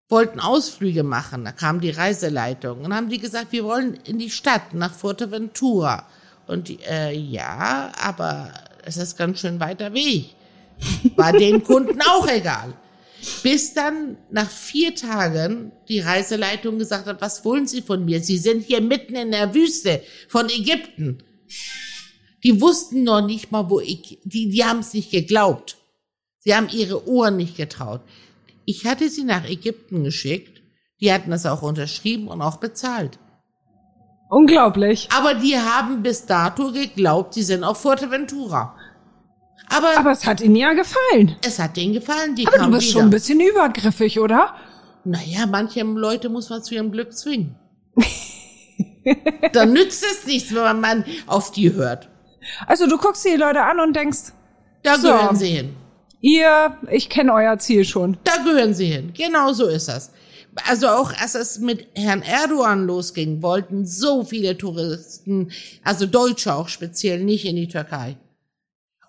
[0.10, 1.46] wollten Ausflüge machen.
[1.46, 6.08] Da kam die Reiseleitung und haben die gesagt, wir wollen in die Stadt nach Fuerteventura.
[6.48, 8.52] Und die, äh, ja, aber
[8.84, 10.34] es ist ganz schön weiter Weg.
[11.18, 12.74] War den Kunden auch egal.
[13.44, 18.24] Bis dann nach vier Tagen die Reiseleitung gesagt hat, was wollen Sie von mir?
[18.24, 21.22] Sie sind hier mitten in der Wüste von Ägypten.
[22.48, 25.76] Die wussten noch nicht mal, wo ich, die, die haben es nicht geglaubt.
[26.40, 28.00] Sie haben ihre Ohren nicht getraut.
[28.64, 30.62] Ich hatte sie nach Ägypten geschickt.
[31.02, 33.20] Die hatten das auch unterschrieben und auch bezahlt.
[34.30, 35.10] Unglaublich.
[35.14, 38.78] Aber die haben bis dato geglaubt, sie sind auf Fuerteventura.
[39.70, 41.36] Aber, Aber es hat ihnen ja gefallen.
[41.46, 42.36] es hat denen gefallen.
[42.36, 42.94] Die Aber du bist wieder.
[42.94, 44.56] schon ein bisschen übergriffig, oder?
[45.04, 47.58] Naja, manche Leute muss man zu ihrem Glück zwingen.
[49.52, 52.08] Dann nützt es nichts, wenn man auf die hört.
[52.66, 54.32] Also du guckst die Leute an und denkst,
[54.84, 55.08] Da So.
[55.10, 55.76] gehören sie hin.
[56.22, 58.18] ihr, ich kenne euer Ziel schon.
[58.24, 59.12] Da gehören sie hin.
[59.14, 60.12] Genau so ist das.
[60.68, 65.52] Also auch als es mit Herrn Erdogan losging, wollten so viele Touristen,
[65.84, 68.18] also Deutsche auch speziell, nicht in die Türkei.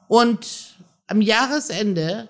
[0.09, 0.77] Und
[1.07, 2.29] am Jahresende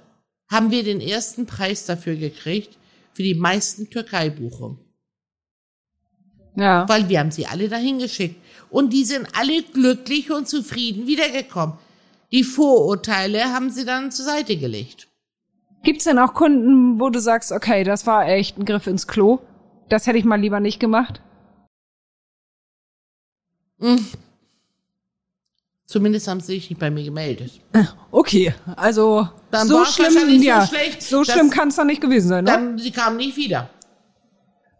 [0.50, 2.76] haben wir den ersten Preis dafür gekriegt,
[3.12, 4.78] für die meisten Türkei-Buchungen.
[6.54, 6.88] Ja.
[6.88, 8.36] Weil wir haben sie alle dahin geschickt.
[8.70, 11.76] Und die sind alle glücklich und zufrieden wiedergekommen.
[12.32, 15.08] Die Vorurteile haben sie dann zur Seite gelegt.
[15.82, 19.38] Gibt's denn auch Kunden, wo du sagst, okay, das war echt ein Griff ins Klo?
[19.88, 21.22] Das hätte ich mal lieber nicht gemacht?
[23.80, 24.04] Hm.
[25.86, 27.52] Zumindest haben sie sich nicht bei mir gemeldet.
[28.10, 32.02] Okay, also Dann so schlimm, wahrscheinlich so ja, schlecht, so schlimm kann es doch nicht
[32.02, 32.50] gewesen sein, ne?
[32.50, 33.70] Dann, sie kamen nicht wieder.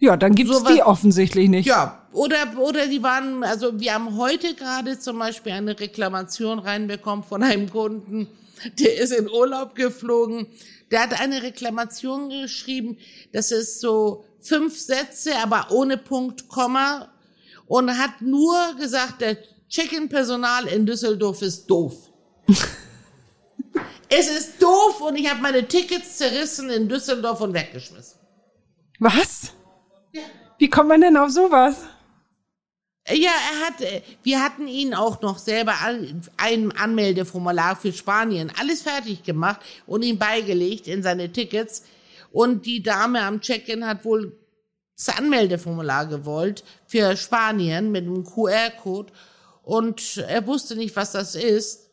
[0.01, 1.67] ja, dann gibt's so was- die offensichtlich nicht.
[1.67, 7.25] Ja, oder, oder die waren, also wir haben heute gerade zum Beispiel eine Reklamation reinbekommen
[7.25, 8.29] von einem Kunden,
[8.79, 10.47] der ist in Urlaub geflogen.
[10.91, 12.97] Der hat eine Reklamation geschrieben,
[13.33, 17.09] das ist so fünf Sätze, aber ohne Punkt, Komma
[17.67, 19.37] und hat nur gesagt, der
[19.69, 21.95] Check-in-Personal in Düsseldorf ist doof.
[24.09, 28.19] es ist doof und ich habe meine Tickets zerrissen in Düsseldorf und weggeschmissen.
[28.99, 29.53] Was?
[30.13, 30.23] Ja.
[30.57, 31.77] Wie kommt man denn auf sowas?
[33.11, 38.53] Ja, er hat, äh, wir hatten ihn auch noch selber an, ein Anmeldeformular für Spanien,
[38.59, 41.85] alles fertig gemacht und ihn beigelegt in seine Tickets.
[42.33, 44.39] Und die Dame am Check-in hat wohl
[44.97, 49.13] das Anmeldeformular gewollt für Spanien mit einem QR-Code
[49.63, 51.88] und er wusste nicht, was das ist.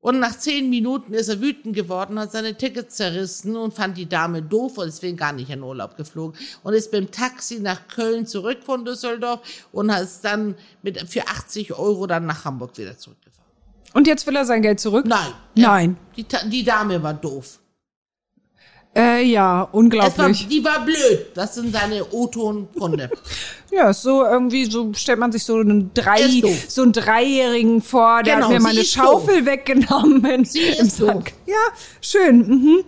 [0.00, 4.08] Und nach zehn Minuten ist er wütend geworden, hat seine Tickets zerrissen und fand die
[4.08, 7.88] Dame doof und deswegen gar nicht in Urlaub geflogen und ist mit dem Taxi nach
[7.88, 9.40] Köln zurück von Düsseldorf
[9.72, 13.50] und hat es dann mit, für 80 Euro dann nach Hamburg wieder zurückgefahren.
[13.92, 15.04] Und jetzt will er sein Geld zurück?
[15.04, 15.32] Nein.
[15.56, 15.96] Nein.
[16.16, 17.58] Die, die Dame war doof.
[18.96, 20.48] Äh, ja, Es war, unglaublich.
[20.48, 21.26] die war blöd.
[21.34, 23.10] Das sind seine O-Ton-Kunde.
[23.70, 26.64] Ja, ist so irgendwie, so stellt man sich so einen drei, doof.
[26.68, 30.46] so einen Dreijährigen vor, der Genau, hat mir sie meine Schaufel weggenommen.
[30.46, 31.08] Sie im ist doof.
[31.08, 31.32] Sack.
[31.44, 31.54] Ja,
[32.00, 32.48] schön.
[32.48, 32.84] Mhm.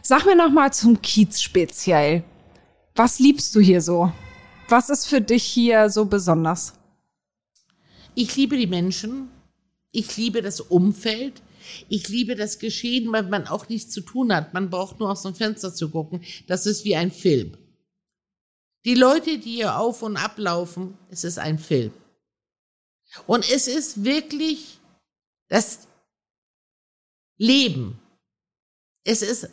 [0.00, 2.24] Sag mir noch mal zum Kiez speziell.
[2.94, 4.10] Was liebst du hier so?
[4.70, 6.72] Was ist für dich hier so besonders?
[8.14, 9.28] Ich liebe die Menschen.
[9.92, 11.42] Ich liebe das Umfeld.
[11.88, 14.54] Ich liebe das Geschehen, weil man auch nichts zu tun hat.
[14.54, 16.22] Man braucht nur aus dem Fenster zu gucken.
[16.46, 17.56] Das ist wie ein Film.
[18.84, 21.92] Die Leute, die hier auf und ablaufen, es ist ein Film.
[23.26, 24.78] Und es ist wirklich
[25.48, 25.86] das
[27.38, 27.98] Leben.
[29.04, 29.48] Es ist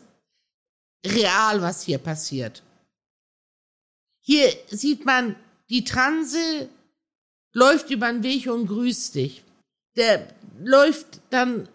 [1.06, 2.64] real, was hier passiert.
[4.22, 5.36] Hier sieht man,
[5.70, 6.70] die Transe
[7.54, 9.44] läuft über den Weg und grüßt dich.
[9.96, 10.28] Der
[10.60, 11.68] läuft dann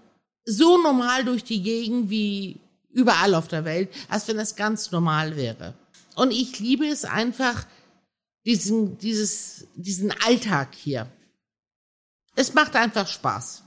[0.47, 2.57] so normal durch die Gegend wie
[2.90, 5.74] überall auf der Welt, als wenn das ganz normal wäre.
[6.14, 7.66] Und ich liebe es einfach,
[8.47, 11.09] diesen, dieses, diesen Alltag hier.
[12.36, 13.64] Es macht einfach Spaß.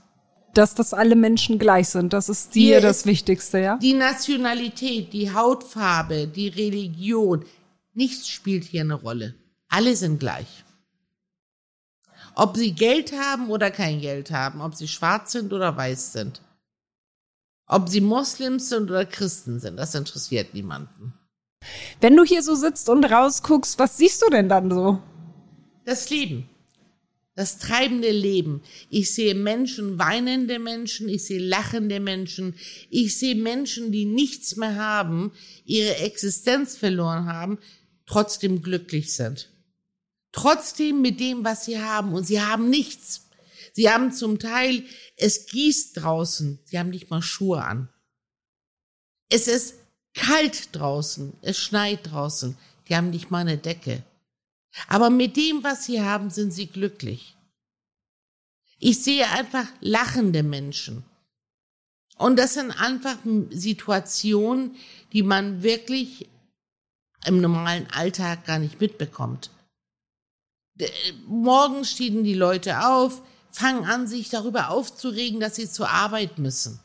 [0.54, 3.76] Dass das alle Menschen gleich sind, das ist dir Hier das ist- Wichtigste, ja?
[3.76, 7.44] Die Nationalität, die Hautfarbe, die Religion,
[7.94, 9.34] nichts spielt hier eine Rolle.
[9.68, 10.64] Alle sind gleich.
[12.34, 16.40] Ob sie Geld haben oder kein Geld haben, ob sie schwarz sind oder weiß sind,
[17.70, 21.14] ob sie Moslems sind oder Christen sind, das interessiert niemanden.
[22.00, 25.00] Wenn du hier so sitzt und rausguckst, was siehst du denn dann so?
[25.84, 26.48] Das Leben.
[27.36, 28.62] Das treibende Leben.
[28.90, 32.56] Ich sehe Menschen, weinende Menschen, ich sehe lachende Menschen,
[32.90, 35.30] ich sehe Menschen, die nichts mehr haben,
[35.64, 37.58] ihre Existenz verloren haben,
[38.04, 39.48] trotzdem glücklich sind.
[40.32, 42.14] Trotzdem mit dem, was sie haben.
[42.14, 43.29] Und sie haben nichts.
[43.80, 44.84] Sie haben zum Teil,
[45.16, 47.88] es gießt draußen, sie haben nicht mal Schuhe an.
[49.30, 49.74] Es ist
[50.12, 54.02] kalt draußen, es schneit draußen, die haben nicht mal eine Decke.
[54.86, 57.38] Aber mit dem, was sie haben, sind sie glücklich.
[58.78, 61.02] Ich sehe einfach lachende Menschen.
[62.18, 63.16] Und das sind einfach
[63.48, 64.76] Situationen,
[65.14, 66.28] die man wirklich
[67.24, 69.50] im normalen Alltag gar nicht mitbekommt.
[71.26, 73.22] Morgens stehen die Leute auf,
[73.52, 76.80] fangen an, sich darüber aufzuregen, dass sie zur Arbeit müssen.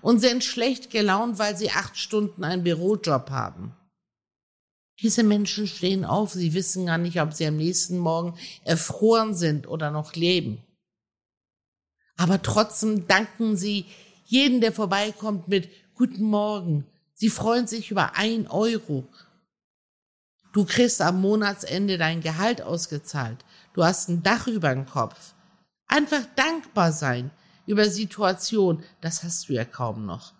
[0.00, 3.74] und sind schlecht gelaunt, weil sie acht Stunden einen Bürojob haben.
[5.00, 9.66] Diese Menschen stehen auf, sie wissen gar nicht, ob sie am nächsten Morgen erfroren sind
[9.66, 10.62] oder noch leben.
[12.16, 13.86] Aber trotzdem danken sie
[14.24, 16.86] jeden, der vorbeikommt mit Guten Morgen.
[17.14, 19.08] Sie freuen sich über ein Euro.
[20.52, 23.44] Du kriegst am Monatsende dein Gehalt ausgezahlt.
[23.72, 25.34] Du hast ein Dach über dem Kopf.
[25.92, 27.30] Einfach dankbar sein
[27.66, 30.32] über Situation, das hast du ja kaum noch.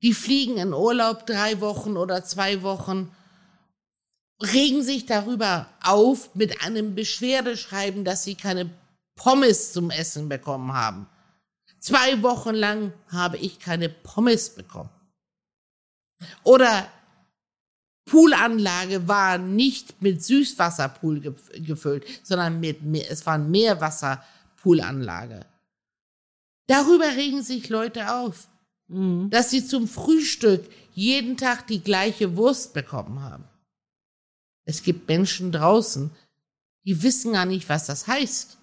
[0.00, 3.12] Die fliegen in Urlaub drei Wochen oder zwei Wochen,
[4.40, 8.70] regen sich darüber auf mit einem Beschwerdeschreiben, dass sie keine
[9.16, 11.08] Pommes zum Essen bekommen haben.
[11.80, 14.90] Zwei Wochen lang habe ich keine Pommes bekommen.
[16.44, 16.88] Oder
[18.04, 22.78] Poolanlage war nicht mit Süßwasserpool gefüllt, sondern mit,
[23.10, 23.50] es war ein
[24.66, 25.46] Meerwasserpoolanlage.
[26.66, 28.48] Darüber regen sich Leute auf,
[28.88, 29.30] mhm.
[29.30, 33.44] dass sie zum Frühstück jeden Tag die gleiche Wurst bekommen haben.
[34.64, 36.10] Es gibt Menschen draußen,
[36.84, 38.58] die wissen gar nicht, was das heißt.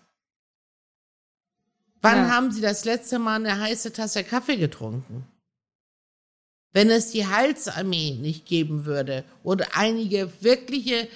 [2.02, 2.30] Wann ja.
[2.30, 5.26] haben sie das letzte Mal eine heiße Tasse Kaffee getrunken?
[6.74, 11.08] Wenn es die Halsarmee nicht geben würde oder einige wirkliche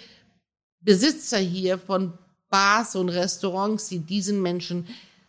[0.80, 2.18] Besitzer hier von
[2.50, 4.88] Bars und Restaurants, die diesen Menschen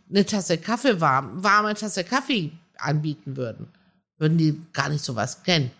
[0.09, 3.69] eine Tasse Kaffee warm, warme Tasse Kaffee anbieten würden,
[4.19, 5.71] würden die gar nicht sowas kennen.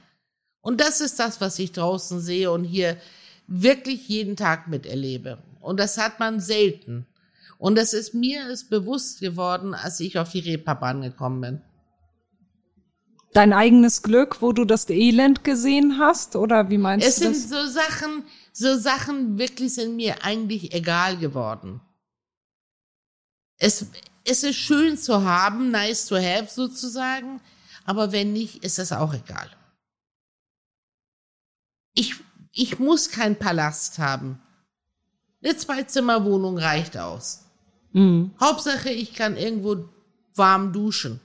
[0.61, 2.97] Und das ist das, was ich draußen sehe und hier
[3.47, 5.39] wirklich jeden Tag miterlebe.
[5.61, 7.07] Und das hat man selten.
[7.59, 11.61] Und das ist mir ist bewusst geworden, als ich auf die Reeperbahn gekommen bin.
[13.32, 17.36] Dein eigenes Glück, wo du das Elend gesehen hast, oder wie meinst es du das?
[17.36, 18.24] Es sind so Sachen,
[18.59, 21.80] so Sachen wirklich sind mir eigentlich egal geworden.
[23.56, 23.86] Es,
[24.24, 27.40] es ist schön zu haben, nice to have sozusagen,
[27.84, 29.48] aber wenn nicht, ist es auch egal.
[31.94, 32.16] Ich,
[32.50, 34.42] ich muss keinen Palast haben.
[35.40, 37.44] Eine Zwei-Zimmer-Wohnung reicht aus.
[37.92, 38.34] Mhm.
[38.40, 39.88] Hauptsache, ich kann irgendwo
[40.34, 41.20] warm duschen.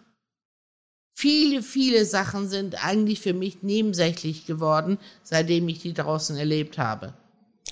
[1.16, 7.16] Viele, viele Sachen sind eigentlich für mich nebensächlich geworden, seitdem ich die draußen erlebt habe.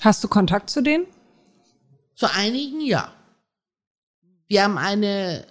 [0.00, 1.06] Hast du Kontakt zu denen?
[2.14, 3.12] Zu einigen ja.
[4.48, 5.46] Wir haben eine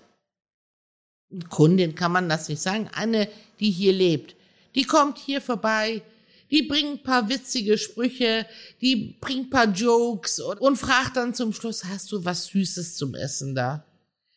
[1.50, 3.28] Kundin, kann man das nicht sagen, eine,
[3.60, 4.36] die hier lebt.
[4.76, 6.02] Die kommt hier vorbei,
[6.50, 8.46] die bringt ein paar witzige Sprüche,
[8.82, 12.96] die bringt ein paar Jokes und, und fragt dann zum Schluss, hast du was Süßes
[12.96, 13.86] zum Essen da?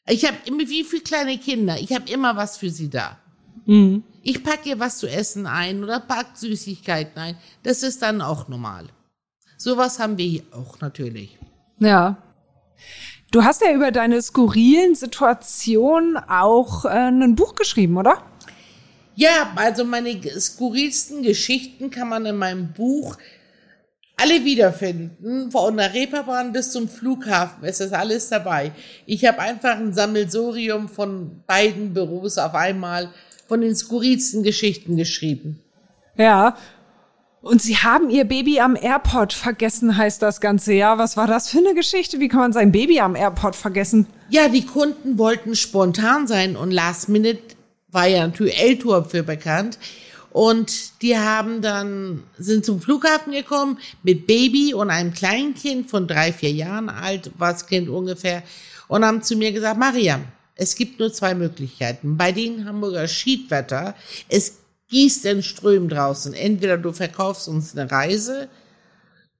[0.07, 3.19] Ich habe immer, wie viele kleine Kinder, ich habe immer was für sie da.
[3.67, 4.05] Mhm.
[4.23, 7.37] Ich packe ihr was zu essen ein oder pack Süßigkeiten ein.
[7.63, 8.89] Das ist dann auch normal.
[9.57, 11.39] Sowas haben wir hier auch natürlich.
[11.79, 12.19] Ja.
[13.31, 18.23] Du hast ja über deine skurrilen Situationen auch äh, ein Buch geschrieben, oder?
[19.17, 23.17] Ja, also meine skurrilsten Geschichten kann man in meinem Buch
[24.17, 25.51] alle wiederfinden.
[25.51, 28.73] Von der Reeperbahn bis zum Flughafen ist das alles dabei.
[29.07, 33.11] Ich habe einfach ein Sammelsurium von beiden Büros auf einmal
[33.47, 35.61] von den skurrilsten Geschichten geschrieben.
[36.17, 36.57] Ja,
[37.45, 40.97] und sie haben ihr Baby am Airport vergessen, heißt das ganze Jahr.
[40.97, 42.19] Was war das für eine Geschichte?
[42.19, 44.07] Wie kann man sein Baby am Airport vergessen?
[44.31, 47.43] Ja, die Kunden wollten spontan sein und Last Minute
[47.93, 49.79] war ja natürlich L-Tour für bekannt.
[50.31, 56.33] Und die haben dann, sind zum Flughafen gekommen mit Baby und einem Kleinkind von drei,
[56.33, 58.43] vier Jahren alt, war das Kind ungefähr,
[58.89, 60.25] und haben zu mir gesagt, Mariam,
[60.57, 62.17] es gibt nur zwei Möglichkeiten.
[62.17, 63.95] Bei den Hamburger Schiedwetter,
[64.29, 64.64] es
[64.95, 66.35] gießt in Strömen draußen.
[66.35, 68.49] Entweder du verkaufst uns eine Reise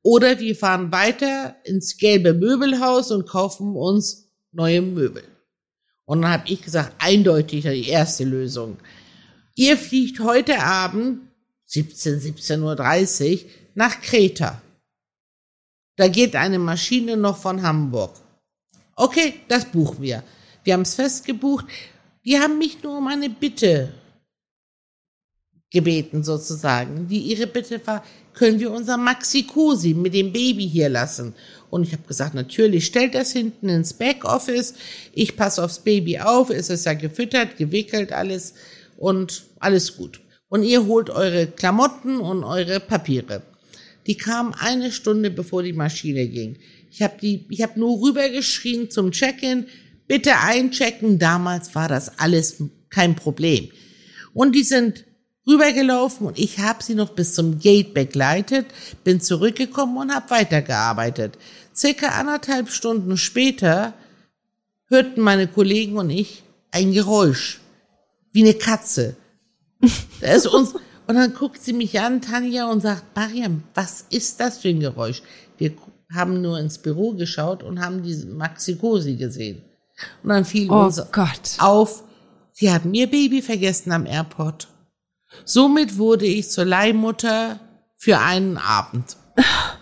[0.03, 5.23] oder wir fahren weiter ins gelbe Möbelhaus und kaufen uns neue Möbel.
[6.07, 8.79] Und dann habe ich gesagt, eindeutig die erste Lösung.
[9.55, 11.21] Ihr fliegt heute Abend
[11.67, 14.61] 17, 17.30 Uhr nach Kreta.
[15.95, 18.17] Da geht eine Maschine noch von Hamburg.
[18.97, 20.25] Okay, das buchen wir.
[20.65, 21.67] Wir haben es festgebucht.
[22.25, 23.93] Die haben mich nur um eine Bitte
[25.75, 27.09] gebeten sozusagen.
[27.09, 28.03] Die ihre Bitte war,
[28.33, 31.35] können wir unser Maxi Cosi mit dem Baby hier lassen?
[31.69, 34.75] Und ich habe gesagt, natürlich, stellt das hinten ins Backoffice.
[35.13, 36.49] Ich passe aufs Baby auf.
[36.49, 38.55] Es ist ja gefüttert, gewickelt alles
[38.97, 40.21] und alles gut.
[40.49, 43.43] Und ihr holt eure Klamotten und eure Papiere.
[44.07, 46.57] Die kamen eine Stunde bevor die Maschine ging.
[46.91, 49.67] Ich habe die, ich habe nur rübergeschrien zum Check-in.
[50.07, 51.19] Bitte einchecken.
[51.19, 53.71] Damals war das alles kein Problem.
[54.33, 55.05] Und die sind
[55.47, 58.67] rübergelaufen und ich habe sie noch bis zum Gate begleitet,
[59.05, 61.39] bin zurückgekommen und habe weitergearbeitet.
[61.75, 63.95] Circa anderthalb Stunden später
[64.89, 67.61] hörten meine Kollegen und ich ein Geräusch,
[68.33, 69.17] wie eine Katze.
[70.21, 70.75] Da ist uns,
[71.07, 74.81] und dann guckt sie mich an, Tanja, und sagt, Mariam, was ist das für ein
[74.81, 75.23] Geräusch?
[75.59, 75.73] Wir
[76.13, 79.63] haben nur ins Büro geschaut und haben diese Maxi Cosi gesehen.
[80.23, 81.57] Und dann fiel Oh uns Gott.
[81.59, 82.03] auf,
[82.53, 84.69] sie haben ihr Baby vergessen am Airport.
[85.45, 87.61] Somit wurde ich zur Leihmutter
[87.97, 89.17] für einen Abend.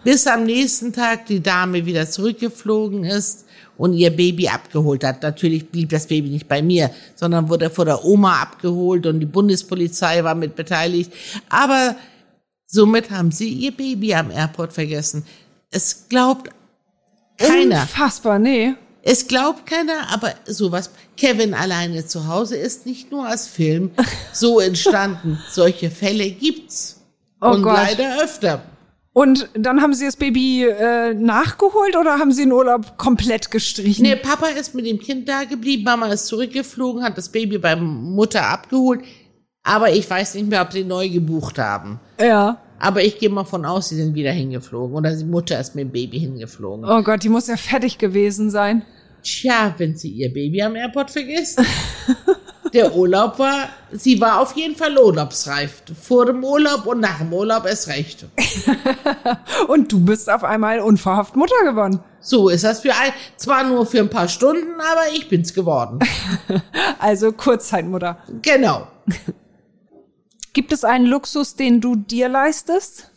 [0.05, 3.45] Bis am nächsten Tag die Dame wieder zurückgeflogen ist
[3.77, 5.23] und ihr Baby abgeholt hat.
[5.23, 9.27] Natürlich blieb das Baby nicht bei mir, sondern wurde vor der Oma abgeholt und die
[9.27, 11.13] Bundespolizei war mit beteiligt.
[11.49, 11.97] Aber
[12.67, 15.25] somit haben sie ihr Baby am Airport vergessen.
[15.71, 16.51] Es glaubt
[17.39, 17.83] keiner.
[17.83, 18.75] Unfassbar, nee.
[19.03, 20.91] Es glaubt keiner, aber sowas.
[21.17, 23.91] Kevin alleine zu Hause ist nicht nur als Film
[24.33, 25.39] so entstanden.
[25.51, 27.01] Solche Fälle gibt's.
[27.41, 27.75] Oh und Gott.
[27.75, 28.63] leider öfter.
[29.15, 34.03] Und dann haben Sie das Baby äh, nachgeholt oder haben Sie den Urlaub komplett gestrichen?
[34.03, 37.77] Nee, Papa ist mit dem Kind da geblieben, Mama ist zurückgeflogen, hat das Baby bei
[37.77, 39.03] Mutter abgeholt.
[39.63, 42.01] Aber ich weiß nicht mehr, ob sie neu gebucht haben.
[42.19, 42.59] Ja.
[42.79, 44.97] Aber ich gehe mal von aus, sie sind wieder hingeflogen.
[44.97, 46.85] Oder die Mutter ist mit dem Baby hingeflogen.
[46.85, 48.83] Oh Gott, die muss ja fertig gewesen sein.
[49.23, 51.61] Tja, wenn sie ihr Baby am Airport vergisst.
[52.73, 55.83] Der Urlaub war, sie war auf jeden Fall urlaubsreif.
[56.01, 58.25] Vor dem Urlaub und nach dem Urlaub erst recht.
[59.69, 62.01] Und du bist auf einmal unverhofft Mutter geworden.
[62.21, 65.99] So ist das für ein, zwar nur für ein paar Stunden, aber ich bin's geworden.
[66.99, 68.19] Also Kurzzeitmutter.
[68.43, 68.87] Genau.
[70.53, 73.11] Gibt es einen Luxus, den du dir leistest?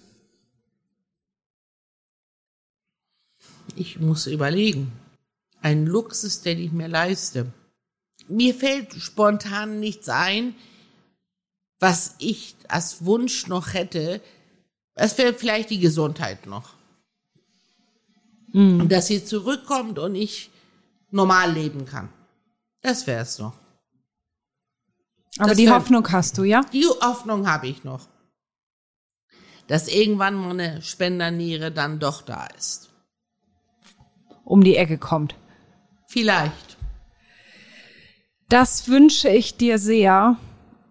[3.76, 4.92] Ich muss überlegen.
[5.66, 7.52] Ein Luxus, den ich mir leiste.
[8.28, 10.54] Mir fällt spontan nichts ein,
[11.80, 14.22] was ich als Wunsch noch hätte.
[14.94, 16.76] Es wäre vielleicht die Gesundheit noch.
[18.54, 20.52] Und dass sie zurückkommt und ich
[21.10, 22.10] normal leben kann.
[22.82, 23.54] Das wäre es noch.
[25.40, 26.62] Aber Das die wär- Hoffnung hast du, ja?
[26.74, 28.08] Die Hoffnung habe ich noch.
[29.66, 32.92] Dass irgendwann mal eine Spenderniere dann doch da ist.
[34.44, 35.34] Um die Ecke kommt.
[36.08, 36.78] Vielleicht.
[38.50, 40.38] Das wünsche ich dir sehr.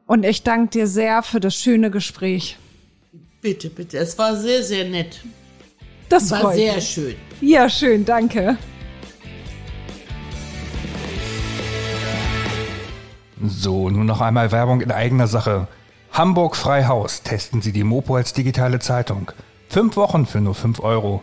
[0.06, 2.58] Und ich danke dir sehr für das schöne Gespräch.
[3.40, 3.98] Bitte, bitte.
[3.98, 5.20] Es war sehr, sehr nett.
[6.08, 6.88] Das Es war freut sehr mich.
[6.88, 7.14] schön.
[7.40, 8.56] Ja, schön, danke.
[13.42, 15.68] So, nun noch einmal Werbung in eigener Sache.
[16.12, 17.22] Hamburg Freihaus.
[17.22, 19.32] Testen Sie die Mopo als digitale Zeitung.
[19.68, 21.22] Fünf Wochen für nur 5 Euro.